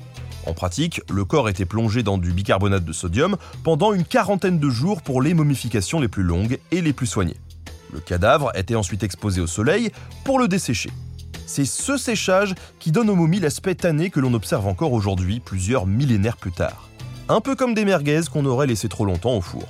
En 0.48 0.54
pratique, 0.54 1.02
le 1.12 1.24
corps 1.24 1.48
était 1.48 1.66
plongé 1.66 2.04
dans 2.04 2.18
du 2.18 2.32
bicarbonate 2.32 2.84
de 2.84 2.94
sodium 2.94 3.38
pendant 3.64 3.94
une 3.94 4.06
quarantaine 4.06 4.60
de 4.60 4.70
jours 4.70 5.02
pour 5.02 5.22
les 5.22 5.34
momifications 5.34 6.00
les 6.00 6.08
plus 6.08 6.24
longues 6.24 6.60
et 6.72 6.82
les 6.82 6.94
plus 6.94 7.08
soignées. 7.08 7.38
Le 7.94 8.00
cadavre 8.00 8.52
était 8.56 8.76
ensuite 8.76 9.04
exposé 9.04 9.40
au 9.40 9.48
soleil 9.48 9.92
pour 10.24 10.40
le 10.40 10.48
dessécher. 10.48 10.90
C'est 11.46 11.66
ce 11.66 11.98
séchage 11.98 12.56
qui 12.80 12.92
donne 12.92 13.10
aux 13.10 13.16
momies 13.16 13.40
l'aspect 13.40 13.76
tanné 13.76 14.10
que 14.10 14.20
l'on 14.20 14.34
observe 14.34 14.68
encore 14.68 14.94
aujourd'hui, 14.94 15.40
plusieurs 15.40 15.86
millénaires 15.86 16.38
plus 16.38 16.52
tard. 16.52 16.90
Un 17.30 17.42
peu 17.42 17.56
comme 17.56 17.74
des 17.74 17.86
merguez 17.86 18.22
qu'on 18.32 18.46
aurait 18.46 18.68
laissé 18.68 18.90
trop 18.90 19.06
longtemps 19.06 19.36
au 19.36 19.42
four. 19.42 19.66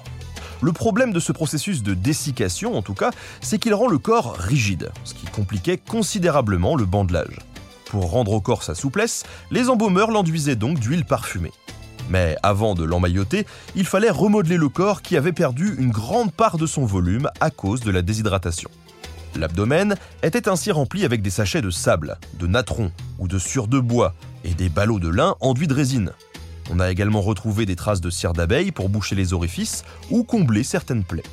Le 0.61 0.71
problème 0.71 1.11
de 1.11 1.19
ce 1.19 1.31
processus 1.31 1.83
de 1.83 1.93
dessiccation, 1.93 2.77
en 2.77 2.81
tout 2.81 2.93
cas, 2.93 3.11
c'est 3.41 3.59
qu'il 3.59 3.73
rend 3.73 3.87
le 3.87 3.97
corps 3.97 4.35
rigide, 4.37 4.91
ce 5.03 5.13
qui 5.13 5.25
compliquait 5.25 5.77
considérablement 5.77 6.75
le 6.75 6.85
bandelage. 6.85 7.39
Pour 7.85 8.09
rendre 8.09 8.31
au 8.31 8.41
corps 8.41 8.63
sa 8.63 8.73
souplesse, 8.73 9.23
les 9.51 9.69
embaumeurs 9.69 10.11
l'enduisaient 10.11 10.55
donc 10.55 10.79
d'huile 10.79 11.05
parfumée. 11.05 11.51
Mais 12.09 12.35
avant 12.43 12.75
de 12.75 12.83
l'emmailloter, 12.83 13.45
il 13.75 13.85
fallait 13.85 14.09
remodeler 14.09 14.57
le 14.57 14.69
corps 14.69 15.01
qui 15.01 15.17
avait 15.17 15.33
perdu 15.33 15.75
une 15.77 15.91
grande 15.91 16.31
part 16.31 16.57
de 16.57 16.67
son 16.67 16.85
volume 16.85 17.29
à 17.39 17.49
cause 17.49 17.81
de 17.81 17.91
la 17.91 18.01
déshydratation. 18.01 18.69
L'abdomen 19.35 19.95
était 20.23 20.47
ainsi 20.47 20.71
rempli 20.71 21.05
avec 21.05 21.21
des 21.21 21.29
sachets 21.29 21.61
de 21.61 21.69
sable, 21.69 22.17
de 22.39 22.47
natron 22.47 22.91
ou 23.19 23.27
de 23.27 23.37
sueur 23.37 23.67
de 23.67 23.79
bois 23.79 24.13
et 24.43 24.53
des 24.53 24.69
ballots 24.69 24.99
de 24.99 25.09
lin 25.09 25.35
enduits 25.41 25.67
de 25.67 25.73
résine. 25.73 26.11
On 26.71 26.79
a 26.79 26.89
également 26.89 27.21
retrouvé 27.21 27.65
des 27.65 27.75
traces 27.75 28.01
de 28.01 28.09
cire 28.09 28.33
d'abeille 28.33 28.71
pour 28.71 28.89
boucher 28.89 29.15
les 29.15 29.33
orifices 29.33 29.83
ou 30.09 30.23
combler 30.23 30.63
certaines 30.63 31.03
plaies. 31.03 31.23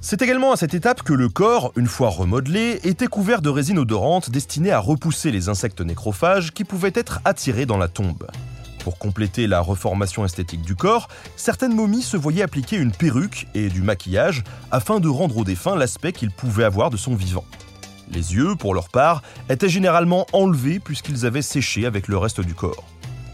C'est 0.00 0.22
également 0.22 0.52
à 0.52 0.56
cette 0.56 0.74
étape 0.74 1.02
que 1.02 1.12
le 1.12 1.28
corps, 1.28 1.72
une 1.74 1.88
fois 1.88 2.10
remodelé, 2.10 2.78
était 2.84 3.08
couvert 3.08 3.42
de 3.42 3.48
résine 3.48 3.78
odorante 3.78 4.30
destinée 4.30 4.70
à 4.70 4.78
repousser 4.78 5.32
les 5.32 5.48
insectes 5.48 5.80
nécrophages 5.80 6.52
qui 6.52 6.62
pouvaient 6.62 6.92
être 6.94 7.20
attirés 7.24 7.66
dans 7.66 7.78
la 7.78 7.88
tombe. 7.88 8.28
Pour 8.86 8.98
compléter 8.98 9.48
la 9.48 9.58
reformation 9.58 10.24
esthétique 10.24 10.62
du 10.62 10.76
corps, 10.76 11.08
certaines 11.34 11.74
momies 11.74 12.02
se 12.02 12.16
voyaient 12.16 12.44
appliquer 12.44 12.76
une 12.76 12.92
perruque 12.92 13.48
et 13.52 13.68
du 13.68 13.82
maquillage 13.82 14.44
afin 14.70 15.00
de 15.00 15.08
rendre 15.08 15.38
au 15.38 15.44
défunt 15.44 15.74
l'aspect 15.74 16.12
qu'il 16.12 16.30
pouvait 16.30 16.62
avoir 16.62 16.90
de 16.90 16.96
son 16.96 17.16
vivant. 17.16 17.44
Les 18.12 18.36
yeux, 18.36 18.54
pour 18.54 18.74
leur 18.74 18.88
part, 18.88 19.24
étaient 19.50 19.68
généralement 19.68 20.24
enlevés 20.32 20.78
puisqu'ils 20.78 21.26
avaient 21.26 21.42
séché 21.42 21.84
avec 21.84 22.06
le 22.06 22.16
reste 22.16 22.40
du 22.40 22.54
corps. 22.54 22.84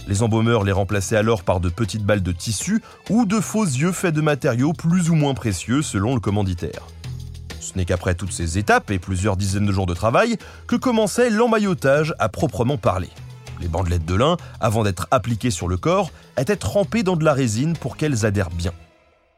Les 0.08 0.22
embaumeurs 0.22 0.64
les 0.64 0.72
remplaçaient 0.72 1.18
alors 1.18 1.42
par 1.42 1.60
de 1.60 1.68
petites 1.68 2.06
balles 2.06 2.22
de 2.22 2.32
tissu 2.32 2.80
ou 3.10 3.26
de 3.26 3.38
faux 3.38 3.66
yeux 3.66 3.92
faits 3.92 4.14
de 4.14 4.22
matériaux 4.22 4.72
plus 4.72 5.10
ou 5.10 5.14
moins 5.14 5.34
précieux 5.34 5.82
selon 5.82 6.14
le 6.14 6.20
commanditaire. 6.20 6.86
Ce 7.60 7.76
n'est 7.76 7.84
qu'après 7.84 8.14
toutes 8.14 8.32
ces 8.32 8.56
étapes 8.56 8.90
et 8.90 8.98
plusieurs 8.98 9.36
dizaines 9.36 9.66
de 9.66 9.72
jours 9.72 9.84
de 9.84 9.92
travail 9.92 10.38
que 10.66 10.76
commençait 10.76 11.28
l'emmaillotage 11.28 12.14
à 12.18 12.30
proprement 12.30 12.78
parler. 12.78 13.10
Les 13.62 13.68
bandelettes 13.68 14.04
de 14.04 14.16
lin, 14.16 14.36
avant 14.58 14.82
d'être 14.82 15.06
appliquées 15.12 15.52
sur 15.52 15.68
le 15.68 15.76
corps, 15.76 16.10
étaient 16.36 16.56
trempées 16.56 17.04
dans 17.04 17.14
de 17.14 17.24
la 17.24 17.32
résine 17.32 17.76
pour 17.76 17.96
qu'elles 17.96 18.26
adhèrent 18.26 18.50
bien. 18.50 18.72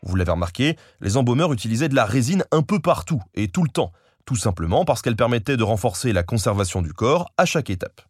Vous 0.02 0.16
l'avez 0.16 0.30
remarqué, 0.32 0.78
les 1.02 1.18
embaumeurs 1.18 1.52
utilisaient 1.52 1.90
de 1.90 1.94
la 1.94 2.06
résine 2.06 2.42
un 2.50 2.62
peu 2.62 2.80
partout 2.80 3.20
et 3.34 3.48
tout 3.48 3.62
le 3.62 3.68
temps, 3.68 3.92
tout 4.24 4.36
simplement 4.36 4.86
parce 4.86 5.02
qu'elle 5.02 5.14
permettait 5.14 5.58
de 5.58 5.62
renforcer 5.62 6.14
la 6.14 6.22
conservation 6.22 6.80
du 6.80 6.94
corps 6.94 7.32
à 7.36 7.44
chaque 7.44 7.68
étape. 7.68 8.00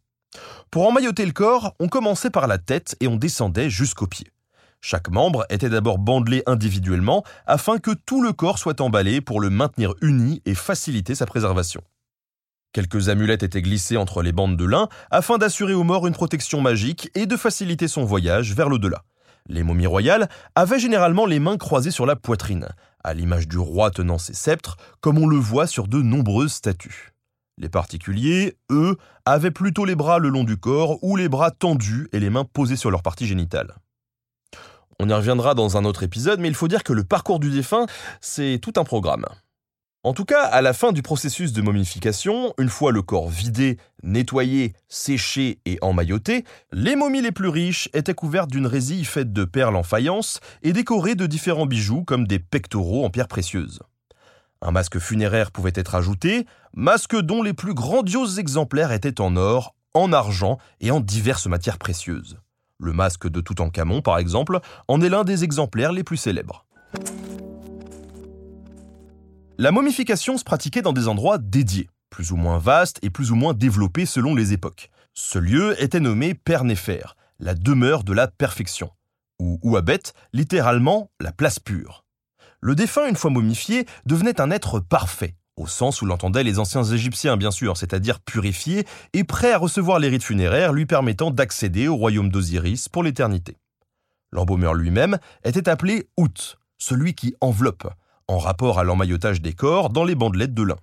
Pour 0.71 0.87
emmailloter 0.87 1.25
le 1.25 1.33
corps, 1.33 1.75
on 1.81 1.89
commençait 1.89 2.29
par 2.29 2.47
la 2.47 2.59
tête 2.59 2.95
et 3.01 3.09
on 3.09 3.17
descendait 3.17 3.69
jusqu'aux 3.69 4.07
pieds. 4.07 4.31
Chaque 4.79 5.09
membre 5.09 5.45
était 5.49 5.69
d'abord 5.69 5.97
bandelé 5.97 6.43
individuellement 6.45 7.25
afin 7.45 7.77
que 7.77 7.91
tout 7.91 8.21
le 8.21 8.31
corps 8.31 8.57
soit 8.57 8.79
emballé 8.79 9.19
pour 9.19 9.41
le 9.41 9.49
maintenir 9.49 9.93
uni 10.01 10.41
et 10.45 10.55
faciliter 10.55 11.13
sa 11.13 11.25
préservation. 11.25 11.81
Quelques 12.75 13.07
amulettes 13.07 13.41
étaient 13.41 13.61
glissées 13.61 13.95
entre 13.95 14.21
les 14.21 14.33
bandes 14.33 14.57
de 14.57 14.65
lin 14.65 14.89
afin 15.09 15.37
d'assurer 15.37 15.73
au 15.73 15.85
mort 15.85 16.07
une 16.07 16.13
protection 16.13 16.59
magique 16.59 17.09
et 17.15 17.25
de 17.25 17.37
faciliter 17.37 17.87
son 17.87 18.03
voyage 18.03 18.53
vers 18.53 18.67
l'au-delà. 18.67 19.05
Les 19.47 19.63
momies 19.63 19.87
royales 19.87 20.27
avaient 20.55 20.77
généralement 20.77 21.25
les 21.25 21.39
mains 21.39 21.55
croisées 21.55 21.89
sur 21.89 22.05
la 22.05 22.17
poitrine, 22.17 22.67
à 23.01 23.13
l'image 23.13 23.47
du 23.47 23.57
roi 23.57 23.91
tenant 23.91 24.17
ses 24.17 24.33
sceptres, 24.33 24.75
comme 24.99 25.17
on 25.19 25.25
le 25.25 25.37
voit 25.37 25.67
sur 25.67 25.87
de 25.87 26.01
nombreuses 26.01 26.51
statues. 26.51 27.13
Les 27.57 27.69
particuliers, 27.69 28.57
eux, 28.69 28.97
avaient 29.23 29.51
plutôt 29.51 29.85
les 29.85 29.95
bras 29.95 30.19
le 30.19 30.27
long 30.27 30.43
du 30.43 30.57
corps 30.57 31.01
ou 31.01 31.15
les 31.15 31.29
bras 31.29 31.51
tendus 31.51 32.09
et 32.11 32.19
les 32.19 32.29
mains 32.29 32.43
posées 32.43 32.75
sur 32.75 32.91
leur 32.91 33.03
partie 33.03 33.25
génitale. 33.25 33.75
On 34.99 35.07
y 35.07 35.13
reviendra 35.13 35.53
dans 35.53 35.77
un 35.77 35.85
autre 35.85 36.03
épisode, 36.03 36.41
mais 36.41 36.49
il 36.49 36.55
faut 36.55 36.67
dire 36.67 36.83
que 36.83 36.91
le 36.91 37.05
parcours 37.05 37.39
du 37.39 37.51
défunt, 37.51 37.85
c'est 38.19 38.59
tout 38.61 38.73
un 38.75 38.83
programme. 38.83 39.25
En 40.05 40.13
tout 40.13 40.23
cas, 40.23 40.43
à 40.43 40.61
la 40.61 40.73
fin 40.73 40.91
du 40.91 41.01
processus 41.01 41.51
de 41.51 41.63
momification, 41.63 42.53
une 42.59 42.69
fois 42.69 42.91
le 42.91 43.01
corps 43.01 43.27
vidé, 43.27 43.79
nettoyé, 44.03 44.73
séché 44.87 45.57
et 45.65 45.79
emmailloté, 45.81 46.45
les 46.71 46.95
momies 46.95 47.23
les 47.23 47.31
plus 47.31 47.47
riches 47.47 47.89
étaient 47.91 48.13
couvertes 48.13 48.51
d'une 48.51 48.67
résille 48.67 49.03
faite 49.03 49.33
de 49.33 49.45
perles 49.45 49.75
en 49.75 49.81
faïence 49.81 50.41
et 50.61 50.73
décorées 50.73 51.15
de 51.15 51.25
différents 51.25 51.65
bijoux 51.65 52.03
comme 52.03 52.27
des 52.27 52.37
pectoraux 52.37 53.03
en 53.03 53.09
pierres 53.09 53.27
précieuses. 53.27 53.79
Un 54.61 54.69
masque 54.69 54.99
funéraire 54.99 55.49
pouvait 55.49 55.73
être 55.73 55.95
ajouté, 55.95 56.45
masque 56.75 57.19
dont 57.19 57.41
les 57.41 57.53
plus 57.53 57.73
grandioses 57.73 58.37
exemplaires 58.37 58.91
étaient 58.91 59.19
en 59.19 59.35
or, 59.35 59.73
en 59.95 60.13
argent 60.13 60.59
et 60.81 60.91
en 60.91 60.99
diverses 60.99 61.47
matières 61.47 61.79
précieuses. 61.79 62.37
Le 62.77 62.93
masque 62.93 63.27
de 63.27 63.41
Toutankhamon, 63.41 64.03
par 64.03 64.19
exemple, 64.19 64.59
en 64.87 65.01
est 65.01 65.09
l'un 65.09 65.23
des 65.23 65.43
exemplaires 65.43 65.93
les 65.93 66.03
plus 66.03 66.17
célèbres. 66.17 66.64
La 69.57 69.71
momification 69.71 70.37
se 70.37 70.43
pratiquait 70.43 70.81
dans 70.81 70.91
des 70.91 71.07
endroits 71.07 71.37
dédiés, 71.37 71.89
plus 72.09 72.33
ou 72.33 72.35
moins 72.35 72.57
vastes 72.57 72.99
et 73.03 73.09
plus 73.09 73.31
ou 73.31 73.35
moins 73.35 73.53
développés 73.53 74.05
selon 74.05 74.35
les 74.35 74.51
époques. 74.51 74.89
Ce 75.13 75.39
lieu 75.39 75.81
était 75.81 76.01
nommé 76.01 76.33
Père 76.33 76.65
Néfer, 76.65 77.15
la 77.39 77.53
demeure 77.53 78.03
de 78.03 78.11
la 78.11 78.27
perfection, 78.27 78.91
ou 79.39 79.57
Ouabet, 79.63 80.01
littéralement 80.33 81.09
la 81.21 81.31
place 81.31 81.59
pure. 81.59 82.03
Le 82.59 82.75
défunt, 82.75 83.07
une 83.07 83.15
fois 83.15 83.31
momifié, 83.31 83.85
devenait 84.05 84.41
un 84.41 84.51
être 84.51 84.81
parfait, 84.81 85.35
au 85.55 85.67
sens 85.67 86.01
où 86.01 86.05
l'entendaient 86.05 86.43
les 86.43 86.59
anciens 86.59 86.83
Égyptiens, 86.83 87.37
bien 87.37 87.51
sûr, 87.51 87.77
c'est-à-dire 87.77 88.19
purifié 88.19 88.85
et 89.13 89.23
prêt 89.23 89.53
à 89.53 89.57
recevoir 89.57 89.99
les 89.99 90.09
rites 90.09 90.23
funéraires 90.23 90.73
lui 90.73 90.85
permettant 90.85 91.31
d'accéder 91.31 91.87
au 91.87 91.95
royaume 91.95 92.27
d'Osiris 92.27 92.89
pour 92.89 93.03
l'éternité. 93.03 93.55
L'embaumeur 94.33 94.73
lui-même 94.73 95.17
était 95.45 95.69
appelé 95.69 96.09
Out, 96.17 96.57
celui 96.77 97.13
qui 97.13 97.35
enveloppe, 97.39 97.87
en 98.27 98.39
rapport 98.39 98.79
à 98.79 98.83
l'emmaillotage 98.83 99.41
des 99.41 99.53
corps 99.53 99.89
dans 99.89 100.03
les 100.03 100.15
bandelettes 100.15 100.53
de 100.53 100.63
lin. 100.63 100.77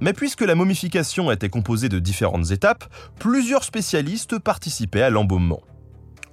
Mais 0.00 0.12
puisque 0.12 0.42
la 0.42 0.54
momification 0.54 1.30
était 1.30 1.48
composée 1.48 1.88
de 1.88 1.98
différentes 1.98 2.50
étapes, 2.50 2.84
plusieurs 3.18 3.64
spécialistes 3.64 4.38
participaient 4.38 5.02
à 5.02 5.10
l'embaumement. 5.10 5.62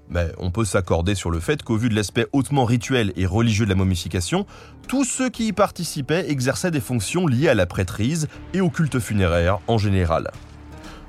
Mais 0.10 0.28
on 0.40 0.52
peut 0.52 0.66
s'accorder 0.66 1.16
sur 1.16 1.32
le 1.32 1.40
fait 1.40 1.64
qu'au 1.64 1.78
vu 1.78 1.88
de 1.88 1.96
l'aspect 1.96 2.28
hautement 2.34 2.66
rituel 2.66 3.14
et 3.16 3.26
religieux 3.26 3.64
de 3.64 3.70
la 3.70 3.78
momification, 3.78 4.46
tous 4.90 5.06
ceux 5.06 5.30
qui 5.30 5.48
y 5.48 5.54
participaient 5.54 6.30
exerçaient 6.30 6.72
des 6.72 6.82
fonctions 6.82 7.28
liées 7.28 7.48
à 7.48 7.56
la 7.56 7.66
prêtrise 7.66 8.28
et 8.54 8.60
au 8.60 8.70
culte 8.70 9.00
funéraire 9.00 9.60
en 9.68 9.78
général. 9.78 10.32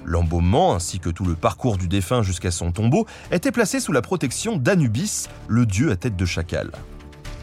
L'embaumement, 0.05 0.75
ainsi 0.75 1.01
que 1.01 1.11
tout 1.11 1.25
le 1.25 1.35
parcours 1.35 1.79
du 1.79 1.89
défunt 1.89 2.23
jusqu'à 2.23 2.53
son 2.53 2.71
tombeau, 2.71 3.07
était 3.33 3.53
placé 3.53 3.81
sous 3.81 3.93
la 3.93 4.03
protection 4.03 4.57
d'Anubis, 4.57 5.29
le 5.49 5.67
dieu 5.67 5.91
à 5.91 5.97
tête 5.97 6.17
de 6.17 6.27
chacal. 6.27 6.71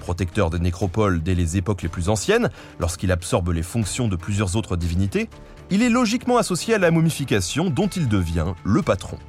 Protecteur 0.10 0.50
des 0.50 0.58
nécropoles 0.58 1.22
dès 1.22 1.36
les 1.36 1.56
époques 1.56 1.84
les 1.84 1.88
plus 1.88 2.10
anciennes, 2.10 2.50
lorsqu'il 2.80 3.12
absorbe 3.12 3.50
les 3.50 3.62
fonctions 3.62 4.08
de 4.08 4.16
plusieurs 4.16 4.56
autres 4.56 4.76
divinités, 4.76 5.30
il 5.70 5.84
est 5.84 5.90
logiquement 5.90 6.38
associé 6.38 6.74
à 6.74 6.80
la 6.80 6.90
momification 6.90 7.70
dont 7.70 7.86
il 7.90 8.10
devient 8.10 8.56
le 8.64 8.82
patron. 8.82 9.20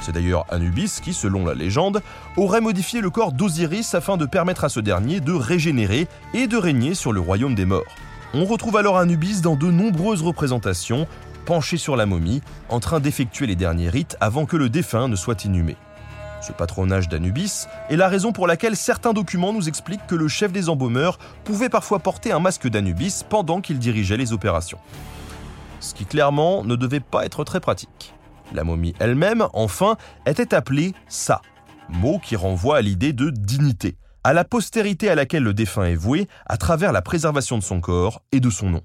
C'est 0.00 0.12
d'ailleurs 0.12 0.46
Anubis 0.48 1.00
qui, 1.02 1.12
selon 1.12 1.44
la 1.44 1.52
légende, 1.52 2.00
aurait 2.38 2.62
modifié 2.62 3.02
le 3.02 3.10
corps 3.10 3.32
d'Osiris 3.32 3.94
afin 3.94 4.16
de 4.16 4.24
permettre 4.24 4.64
à 4.64 4.70
ce 4.70 4.80
dernier 4.80 5.20
de 5.20 5.34
régénérer 5.34 6.08
et 6.32 6.46
de 6.46 6.56
régner 6.56 6.94
sur 6.94 7.12
le 7.12 7.20
royaume 7.20 7.54
des 7.54 7.66
morts. 7.66 7.94
On 8.32 8.46
retrouve 8.46 8.78
alors 8.78 8.96
Anubis 8.96 9.42
dans 9.42 9.56
de 9.56 9.70
nombreuses 9.70 10.22
représentations, 10.22 11.06
penché 11.44 11.76
sur 11.76 11.96
la 11.96 12.06
momie, 12.06 12.40
en 12.70 12.80
train 12.80 12.98
d'effectuer 12.98 13.46
les 13.46 13.56
derniers 13.56 13.90
rites 13.90 14.16
avant 14.22 14.46
que 14.46 14.56
le 14.56 14.70
défunt 14.70 15.06
ne 15.06 15.16
soit 15.16 15.44
inhumé. 15.44 15.76
Ce 16.46 16.52
patronage 16.52 17.08
d'Anubis 17.08 17.68
est 17.88 17.96
la 17.96 18.06
raison 18.06 18.32
pour 18.32 18.46
laquelle 18.46 18.76
certains 18.76 19.14
documents 19.14 19.54
nous 19.54 19.66
expliquent 19.66 20.06
que 20.06 20.14
le 20.14 20.28
chef 20.28 20.52
des 20.52 20.68
embaumeurs 20.68 21.18
pouvait 21.42 21.70
parfois 21.70 22.00
porter 22.00 22.32
un 22.32 22.38
masque 22.38 22.68
d'Anubis 22.68 23.24
pendant 23.26 23.62
qu'il 23.62 23.78
dirigeait 23.78 24.18
les 24.18 24.34
opérations. 24.34 24.78
Ce 25.80 25.94
qui 25.94 26.04
clairement 26.04 26.62
ne 26.62 26.76
devait 26.76 27.00
pas 27.00 27.24
être 27.24 27.44
très 27.44 27.60
pratique. 27.60 28.14
La 28.52 28.62
momie 28.62 28.92
elle-même, 29.00 29.46
enfin, 29.54 29.96
était 30.26 30.52
appelée 30.52 30.92
Sa, 31.08 31.40
mot 31.88 32.18
qui 32.18 32.36
renvoie 32.36 32.76
à 32.76 32.82
l'idée 32.82 33.14
de 33.14 33.30
dignité, 33.30 33.96
à 34.22 34.34
la 34.34 34.44
postérité 34.44 35.08
à 35.08 35.14
laquelle 35.14 35.44
le 35.44 35.54
défunt 35.54 35.84
est 35.84 35.94
voué 35.94 36.28
à 36.44 36.58
travers 36.58 36.92
la 36.92 37.00
préservation 37.00 37.56
de 37.56 37.62
son 37.62 37.80
corps 37.80 38.20
et 38.32 38.40
de 38.40 38.50
son 38.50 38.68
nom. 38.68 38.82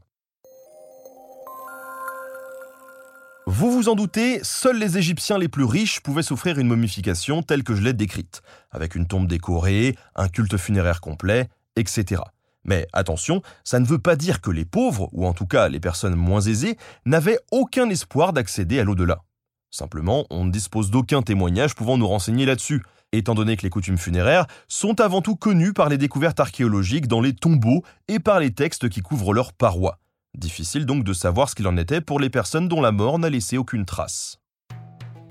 Vous 3.51 3.71
vous 3.71 3.89
en 3.89 3.95
doutez, 3.95 4.41
seuls 4.43 4.77
les 4.77 4.99
Égyptiens 4.99 5.39
les 5.39 5.47
plus 5.47 5.63
riches 5.63 6.01
pouvaient 6.01 6.21
s'offrir 6.21 6.59
une 6.59 6.67
momification 6.67 7.41
telle 7.41 7.63
que 7.63 7.73
je 7.73 7.81
l'ai 7.81 7.93
décrite, 7.93 8.43
avec 8.69 8.93
une 8.93 9.07
tombe 9.07 9.25
décorée, 9.25 9.95
un 10.15 10.27
culte 10.27 10.55
funéraire 10.55 11.01
complet, 11.01 11.49
etc. 11.75 12.21
Mais 12.63 12.85
attention, 12.93 13.41
ça 13.63 13.79
ne 13.79 13.87
veut 13.87 13.97
pas 13.97 14.15
dire 14.15 14.41
que 14.41 14.51
les 14.51 14.65
pauvres, 14.65 15.09
ou 15.13 15.25
en 15.25 15.33
tout 15.33 15.47
cas 15.47 15.67
les 15.67 15.79
personnes 15.79 16.13
moins 16.13 16.41
aisées, 16.41 16.77
n'avaient 17.07 17.39
aucun 17.51 17.89
espoir 17.89 18.33
d'accéder 18.33 18.79
à 18.79 18.83
l'au-delà. 18.83 19.23
Simplement, 19.71 20.27
on 20.29 20.45
ne 20.45 20.51
dispose 20.51 20.91
d'aucun 20.91 21.23
témoignage 21.23 21.73
pouvant 21.73 21.97
nous 21.97 22.07
renseigner 22.07 22.45
là-dessus, 22.45 22.83
étant 23.13 23.33
donné 23.33 23.57
que 23.57 23.63
les 23.63 23.71
coutumes 23.71 23.97
funéraires 23.97 24.45
sont 24.67 25.01
avant 25.01 25.23
tout 25.23 25.35
connues 25.35 25.73
par 25.73 25.89
les 25.89 25.97
découvertes 25.97 26.39
archéologiques 26.39 27.07
dans 27.07 27.19
les 27.19 27.33
tombeaux 27.33 27.83
et 28.09 28.19
par 28.19 28.39
les 28.39 28.51
textes 28.51 28.89
qui 28.89 29.01
couvrent 29.01 29.33
leurs 29.33 29.53
parois. 29.53 29.97
Difficile 30.37 30.85
donc 30.85 31.03
de 31.03 31.13
savoir 31.13 31.49
ce 31.49 31.55
qu'il 31.55 31.67
en 31.67 31.75
était 31.75 32.01
pour 32.01 32.19
les 32.19 32.29
personnes 32.29 32.67
dont 32.67 32.81
la 32.81 32.91
mort 32.91 33.19
n'a 33.19 33.29
laissé 33.29 33.57
aucune 33.57 33.85
trace. 33.85 34.37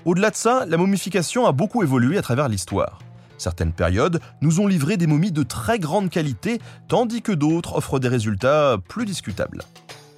Au-delà 0.05 0.29
de 0.29 0.35
ça, 0.35 0.65
la 0.67 0.77
momification 0.77 1.45
a 1.45 1.51
beaucoup 1.51 1.83
évolué 1.83 2.17
à 2.17 2.21
travers 2.21 2.49
l'histoire. 2.49 2.99
Certaines 3.37 3.71
périodes 3.71 4.19
nous 4.41 4.59
ont 4.59 4.67
livré 4.67 4.97
des 4.97 5.07
momies 5.07 5.31
de 5.31 5.43
très 5.43 5.79
grande 5.79 6.09
qualité, 6.09 6.59
tandis 6.89 7.21
que 7.21 7.31
d'autres 7.31 7.75
offrent 7.75 7.99
des 7.99 8.09
résultats 8.09 8.77
plus 8.89 9.05
discutables. 9.05 9.63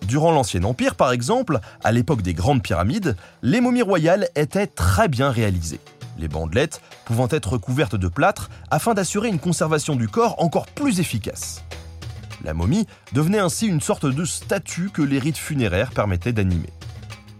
Durant 0.08 0.32
l'Ancien 0.32 0.64
Empire, 0.64 0.96
par 0.96 1.12
exemple, 1.12 1.60
à 1.84 1.92
l'époque 1.92 2.24
des 2.24 2.34
grandes 2.34 2.64
pyramides, 2.64 3.16
les 3.44 3.62
momies 3.62 3.84
royales 3.84 4.30
étaient 4.36 4.68
très 4.68 5.08
bien 5.08 5.30
réalisées. 5.30 5.80
Les 6.18 6.28
bandelettes 6.28 6.82
pouvant 7.06 7.28
être 7.30 7.58
couvertes 7.58 7.96
de 7.96 8.08
plâtre 8.08 8.50
afin 8.72 8.94
d'assurer 8.96 9.30
une 9.30 9.40
conservation 9.40 9.96
du 9.96 10.08
corps 10.08 10.36
encore 10.44 10.66
plus 10.66 11.00
efficace. 11.00 11.64
La 12.44 12.54
momie 12.54 12.88
devenait 13.14 13.40
ainsi 13.40 13.68
une 13.68 13.82
sorte 13.82 14.06
de 14.06 14.26
statue 14.26 14.90
que 14.90 15.02
les 15.02 15.20
rites 15.20 15.38
funéraires 15.38 15.92
permettaient 15.92 16.34
d'animer. 16.34 16.70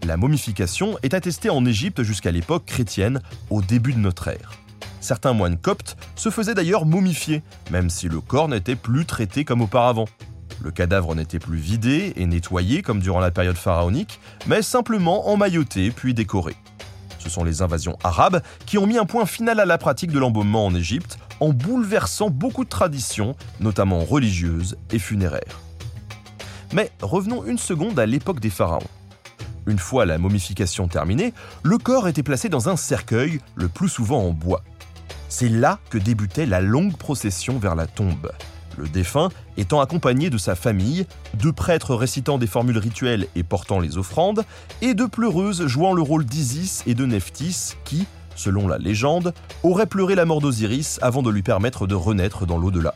La 0.04 0.16
momification 0.16 0.98
est 1.02 1.14
attestée 1.14 1.50
en 1.50 1.64
Égypte 1.64 2.02
jusqu'à 2.02 2.30
l'époque 2.30 2.64
chrétienne, 2.66 3.20
au 3.50 3.62
début 3.62 3.92
de 3.92 3.98
notre 3.98 4.28
ère. 4.28 4.52
Certains 5.00 5.32
moines 5.32 5.58
coptes 5.58 5.96
se 6.14 6.30
faisaient 6.30 6.54
d'ailleurs 6.54 6.86
momifier, 6.86 7.42
même 7.70 7.90
si 7.90 8.08
le 8.08 8.20
corps 8.20 8.48
n'était 8.48 8.76
plus 8.76 9.04
traité 9.04 9.44
comme 9.44 9.60
auparavant. 9.60 10.06
Le 10.62 10.70
cadavre 10.70 11.14
n'était 11.16 11.40
plus 11.40 11.58
vidé 11.58 12.12
et 12.16 12.26
nettoyé 12.26 12.82
comme 12.82 13.00
durant 13.00 13.18
la 13.18 13.32
période 13.32 13.56
pharaonique, 13.56 14.20
mais 14.46 14.62
simplement 14.62 15.28
emmailloté 15.28 15.90
puis 15.90 16.14
décoré. 16.14 16.54
Ce 17.22 17.30
sont 17.30 17.44
les 17.44 17.62
invasions 17.62 17.96
arabes 18.02 18.42
qui 18.66 18.78
ont 18.78 18.86
mis 18.86 18.98
un 18.98 19.04
point 19.04 19.26
final 19.26 19.60
à 19.60 19.64
la 19.64 19.78
pratique 19.78 20.10
de 20.10 20.18
l'embaumement 20.18 20.66
en 20.66 20.74
Égypte 20.74 21.18
en 21.38 21.50
bouleversant 21.50 22.30
beaucoup 22.30 22.64
de 22.64 22.68
traditions, 22.68 23.36
notamment 23.60 24.00
religieuses 24.00 24.76
et 24.90 24.98
funéraires. 24.98 25.60
Mais 26.72 26.90
revenons 27.00 27.44
une 27.44 27.58
seconde 27.58 27.98
à 28.00 28.06
l'époque 28.06 28.40
des 28.40 28.50
pharaons. 28.50 28.80
Une 29.66 29.78
fois 29.78 30.04
la 30.04 30.18
momification 30.18 30.88
terminée, 30.88 31.32
le 31.62 31.78
corps 31.78 32.08
était 32.08 32.24
placé 32.24 32.48
dans 32.48 32.68
un 32.68 32.76
cercueil, 32.76 33.38
le 33.54 33.68
plus 33.68 33.88
souvent 33.88 34.24
en 34.24 34.32
bois. 34.32 34.64
C'est 35.28 35.48
là 35.48 35.78
que 35.90 35.98
débutait 35.98 36.46
la 36.46 36.60
longue 36.60 36.96
procession 36.96 37.58
vers 37.58 37.76
la 37.76 37.86
tombe. 37.86 38.32
Le 38.78 38.88
défunt 38.88 39.28
étant 39.56 39.80
accompagné 39.80 40.30
de 40.30 40.38
sa 40.38 40.54
famille, 40.54 41.06
de 41.34 41.50
prêtres 41.50 41.94
récitant 41.94 42.38
des 42.38 42.46
formules 42.46 42.78
rituelles 42.78 43.26
et 43.34 43.42
portant 43.42 43.80
les 43.80 43.98
offrandes, 43.98 44.44
et 44.80 44.94
de 44.94 45.04
pleureuses 45.04 45.66
jouant 45.66 45.92
le 45.92 46.02
rôle 46.02 46.24
d'Isis 46.24 46.82
et 46.86 46.94
de 46.94 47.06
Nephthys 47.06 47.74
qui, 47.84 48.06
selon 48.34 48.68
la 48.68 48.78
légende, 48.78 49.34
aurait 49.62 49.86
pleuré 49.86 50.14
la 50.14 50.24
mort 50.24 50.40
d'Osiris 50.40 50.98
avant 51.02 51.22
de 51.22 51.30
lui 51.30 51.42
permettre 51.42 51.86
de 51.86 51.94
renaître 51.94 52.46
dans 52.46 52.58
l'au-delà. 52.58 52.94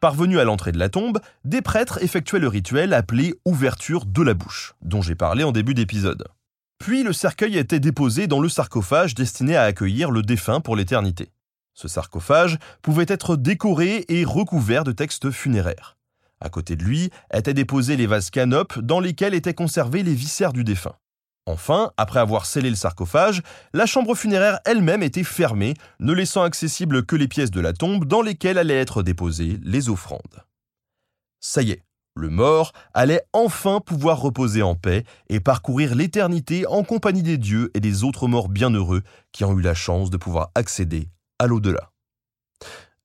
Parvenus 0.00 0.38
à 0.38 0.44
l'entrée 0.44 0.72
de 0.72 0.78
la 0.78 0.90
tombe, 0.90 1.20
des 1.44 1.62
prêtres 1.62 2.02
effectuaient 2.02 2.38
le 2.38 2.48
rituel 2.48 2.92
appelé 2.92 3.34
ouverture 3.44 4.04
de 4.04 4.22
la 4.22 4.34
bouche, 4.34 4.74
dont 4.82 5.00
j'ai 5.00 5.14
parlé 5.14 5.42
en 5.42 5.52
début 5.52 5.74
d'épisode. 5.74 6.28
Puis 6.78 7.02
le 7.02 7.14
cercueil 7.14 7.56
était 7.56 7.80
déposé 7.80 8.26
dans 8.26 8.40
le 8.40 8.50
sarcophage 8.50 9.14
destiné 9.14 9.56
à 9.56 9.62
accueillir 9.62 10.10
le 10.10 10.22
défunt 10.22 10.60
pour 10.60 10.76
l'éternité. 10.76 11.30
Ce 11.76 11.88
sarcophage 11.88 12.58
pouvait 12.80 13.04
être 13.06 13.36
décoré 13.36 14.06
et 14.08 14.24
recouvert 14.24 14.82
de 14.82 14.92
textes 14.92 15.30
funéraires. 15.30 15.98
À 16.40 16.48
côté 16.48 16.74
de 16.74 16.82
lui 16.82 17.10
étaient 17.32 17.52
déposés 17.52 17.98
les 17.98 18.06
vases 18.06 18.30
canopes 18.30 18.78
dans 18.78 18.98
lesquels 18.98 19.34
étaient 19.34 19.52
conservés 19.52 20.02
les 20.02 20.14
viscères 20.14 20.54
du 20.54 20.64
défunt. 20.64 20.96
Enfin, 21.44 21.92
après 21.98 22.18
avoir 22.18 22.46
scellé 22.46 22.70
le 22.70 22.76
sarcophage, 22.76 23.42
la 23.74 23.84
chambre 23.84 24.14
funéraire 24.14 24.58
elle-même 24.64 25.02
était 25.02 25.22
fermée, 25.22 25.74
ne 26.00 26.14
laissant 26.14 26.42
accessibles 26.42 27.04
que 27.04 27.14
les 27.14 27.28
pièces 27.28 27.50
de 27.50 27.60
la 27.60 27.74
tombe 27.74 28.06
dans 28.06 28.22
lesquelles 28.22 28.58
allaient 28.58 28.80
être 28.80 29.02
déposées 29.02 29.60
les 29.62 29.90
offrandes. 29.90 30.44
Ça 31.40 31.60
y 31.60 31.72
est, 31.72 31.82
le 32.14 32.30
mort 32.30 32.72
allait 32.94 33.22
enfin 33.34 33.80
pouvoir 33.80 34.18
reposer 34.22 34.62
en 34.62 34.74
paix 34.74 35.04
et 35.28 35.40
parcourir 35.40 35.94
l'éternité 35.94 36.66
en 36.66 36.84
compagnie 36.84 37.22
des 37.22 37.36
dieux 37.36 37.70
et 37.74 37.80
des 37.80 38.02
autres 38.02 38.28
morts 38.28 38.48
bienheureux 38.48 39.02
qui 39.30 39.44
ont 39.44 39.56
eu 39.58 39.62
la 39.62 39.74
chance 39.74 40.08
de 40.08 40.16
pouvoir 40.16 40.50
accéder 40.54 41.10
à 41.38 41.46
l'au-delà. 41.46 41.90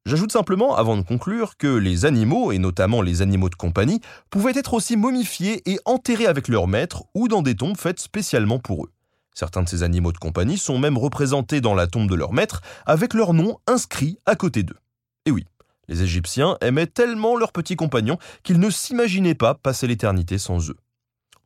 J'ajoute 0.06 0.32
simplement, 0.32 0.76
avant 0.76 0.98
de 0.98 1.04
conclure, 1.04 1.58
que 1.58 1.68
les 1.68 2.06
animaux, 2.06 2.52
et 2.52 2.58
notamment 2.58 3.04
les 3.04 3.22
animaux 3.22 3.50
de 3.50 3.56
compagnie, 3.56 4.02
pouvaient 4.32 4.56
être 4.56 4.74
aussi 4.74 4.98
momifiés 4.98 5.62
et 5.70 5.80
enterrés 5.86 6.26
avec 6.26 6.48
leur 6.48 6.68
maître 6.68 7.04
ou 7.14 7.28
dans 7.28 7.44
des 7.44 7.56
tombes 7.56 7.78
faites 7.78 8.00
spécialement 8.00 8.58
pour 8.58 8.86
eux. 8.86 8.92
Certains 9.34 9.62
de 9.62 9.70
ces 9.70 9.84
animaux 9.84 10.12
de 10.12 10.18
compagnie 10.18 10.58
sont 10.58 10.80
même 10.80 10.98
représentés 10.98 11.62
dans 11.62 11.76
la 11.76 11.88
tombe 11.88 12.10
de 12.10 12.16
leur 12.16 12.34
maître 12.34 12.62
avec 12.86 13.14
leur 13.14 13.34
nom 13.34 13.60
inscrit 13.68 14.18
à 14.26 14.36
côté 14.36 14.64
d'eux. 14.64 14.80
Et 15.26 15.32
oui, 15.32 15.46
les 15.88 16.02
Égyptiens 16.02 16.58
aimaient 16.62 16.88
tellement 16.88 17.36
leurs 17.36 17.52
petits 17.52 17.76
compagnons 17.76 18.18
qu'ils 18.44 18.60
ne 18.60 18.70
s'imaginaient 18.70 19.36
pas 19.36 19.54
passer 19.54 19.88
l'éternité 19.88 20.38
sans 20.38 20.70
eux. 20.70 20.78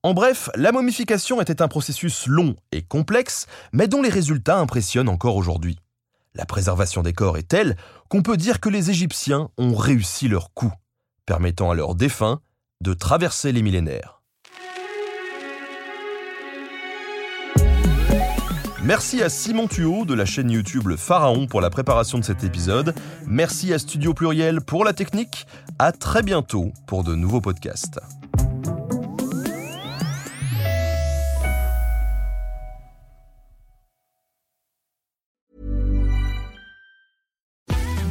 En 0.02 0.13
bref, 0.13 0.50
la 0.56 0.71
momification 0.71 1.41
était 1.41 1.62
un 1.62 1.67
processus 1.67 2.28
long 2.28 2.56
et 2.71 2.84
complexe, 2.84 3.48
mais 3.74 3.88
dont 3.88 4.02
les 4.02 4.10
résultats 4.10 4.60
impressionnent 4.60 5.10
encore 5.10 5.36
aujourd'hui. 5.36 5.78
La 6.36 6.45
préservation 6.45 7.02
des 7.02 7.13
corps 7.13 7.38
est 7.38 7.48
telle 7.48 7.78
qu'on 8.10 8.21
peut 8.21 8.36
dire 8.36 8.60
que 8.60 8.67
les 8.67 8.89
Égyptiens 8.91 9.50
ont 9.58 9.74
réussi 9.74 10.28
leur 10.28 10.54
coup, 10.54 10.74
permettant 11.26 11.71
à 11.71 11.76
leurs 11.76 11.95
défunts 11.95 12.41
de 12.82 12.93
traverser 12.93 13.54
les 13.54 13.62
millénaires. 13.62 14.21
Merci 18.84 19.24
à 19.24 19.30
Simon 19.30 19.67
Thuot 19.67 20.06
de 20.06 20.13
la 20.13 20.26
chaîne 20.26 20.52
YouTube 20.52 20.95
Pharaon 20.95 21.48
pour 21.48 21.60
la 21.60 21.71
préparation 21.71 22.19
de 22.19 22.24
cet 22.24 22.43
épisode. 22.43 22.93
Merci 23.26 23.74
à 23.74 23.80
Studio 23.80 24.13
Pluriel 24.13 24.62
pour 24.62 24.86
la 24.86 24.93
technique. 24.93 25.48
À 25.80 25.91
très 25.91 26.21
bientôt 26.21 26.71
pour 26.86 27.04
de 27.04 27.15
nouveaux 27.15 27.41
podcasts. 27.41 28.00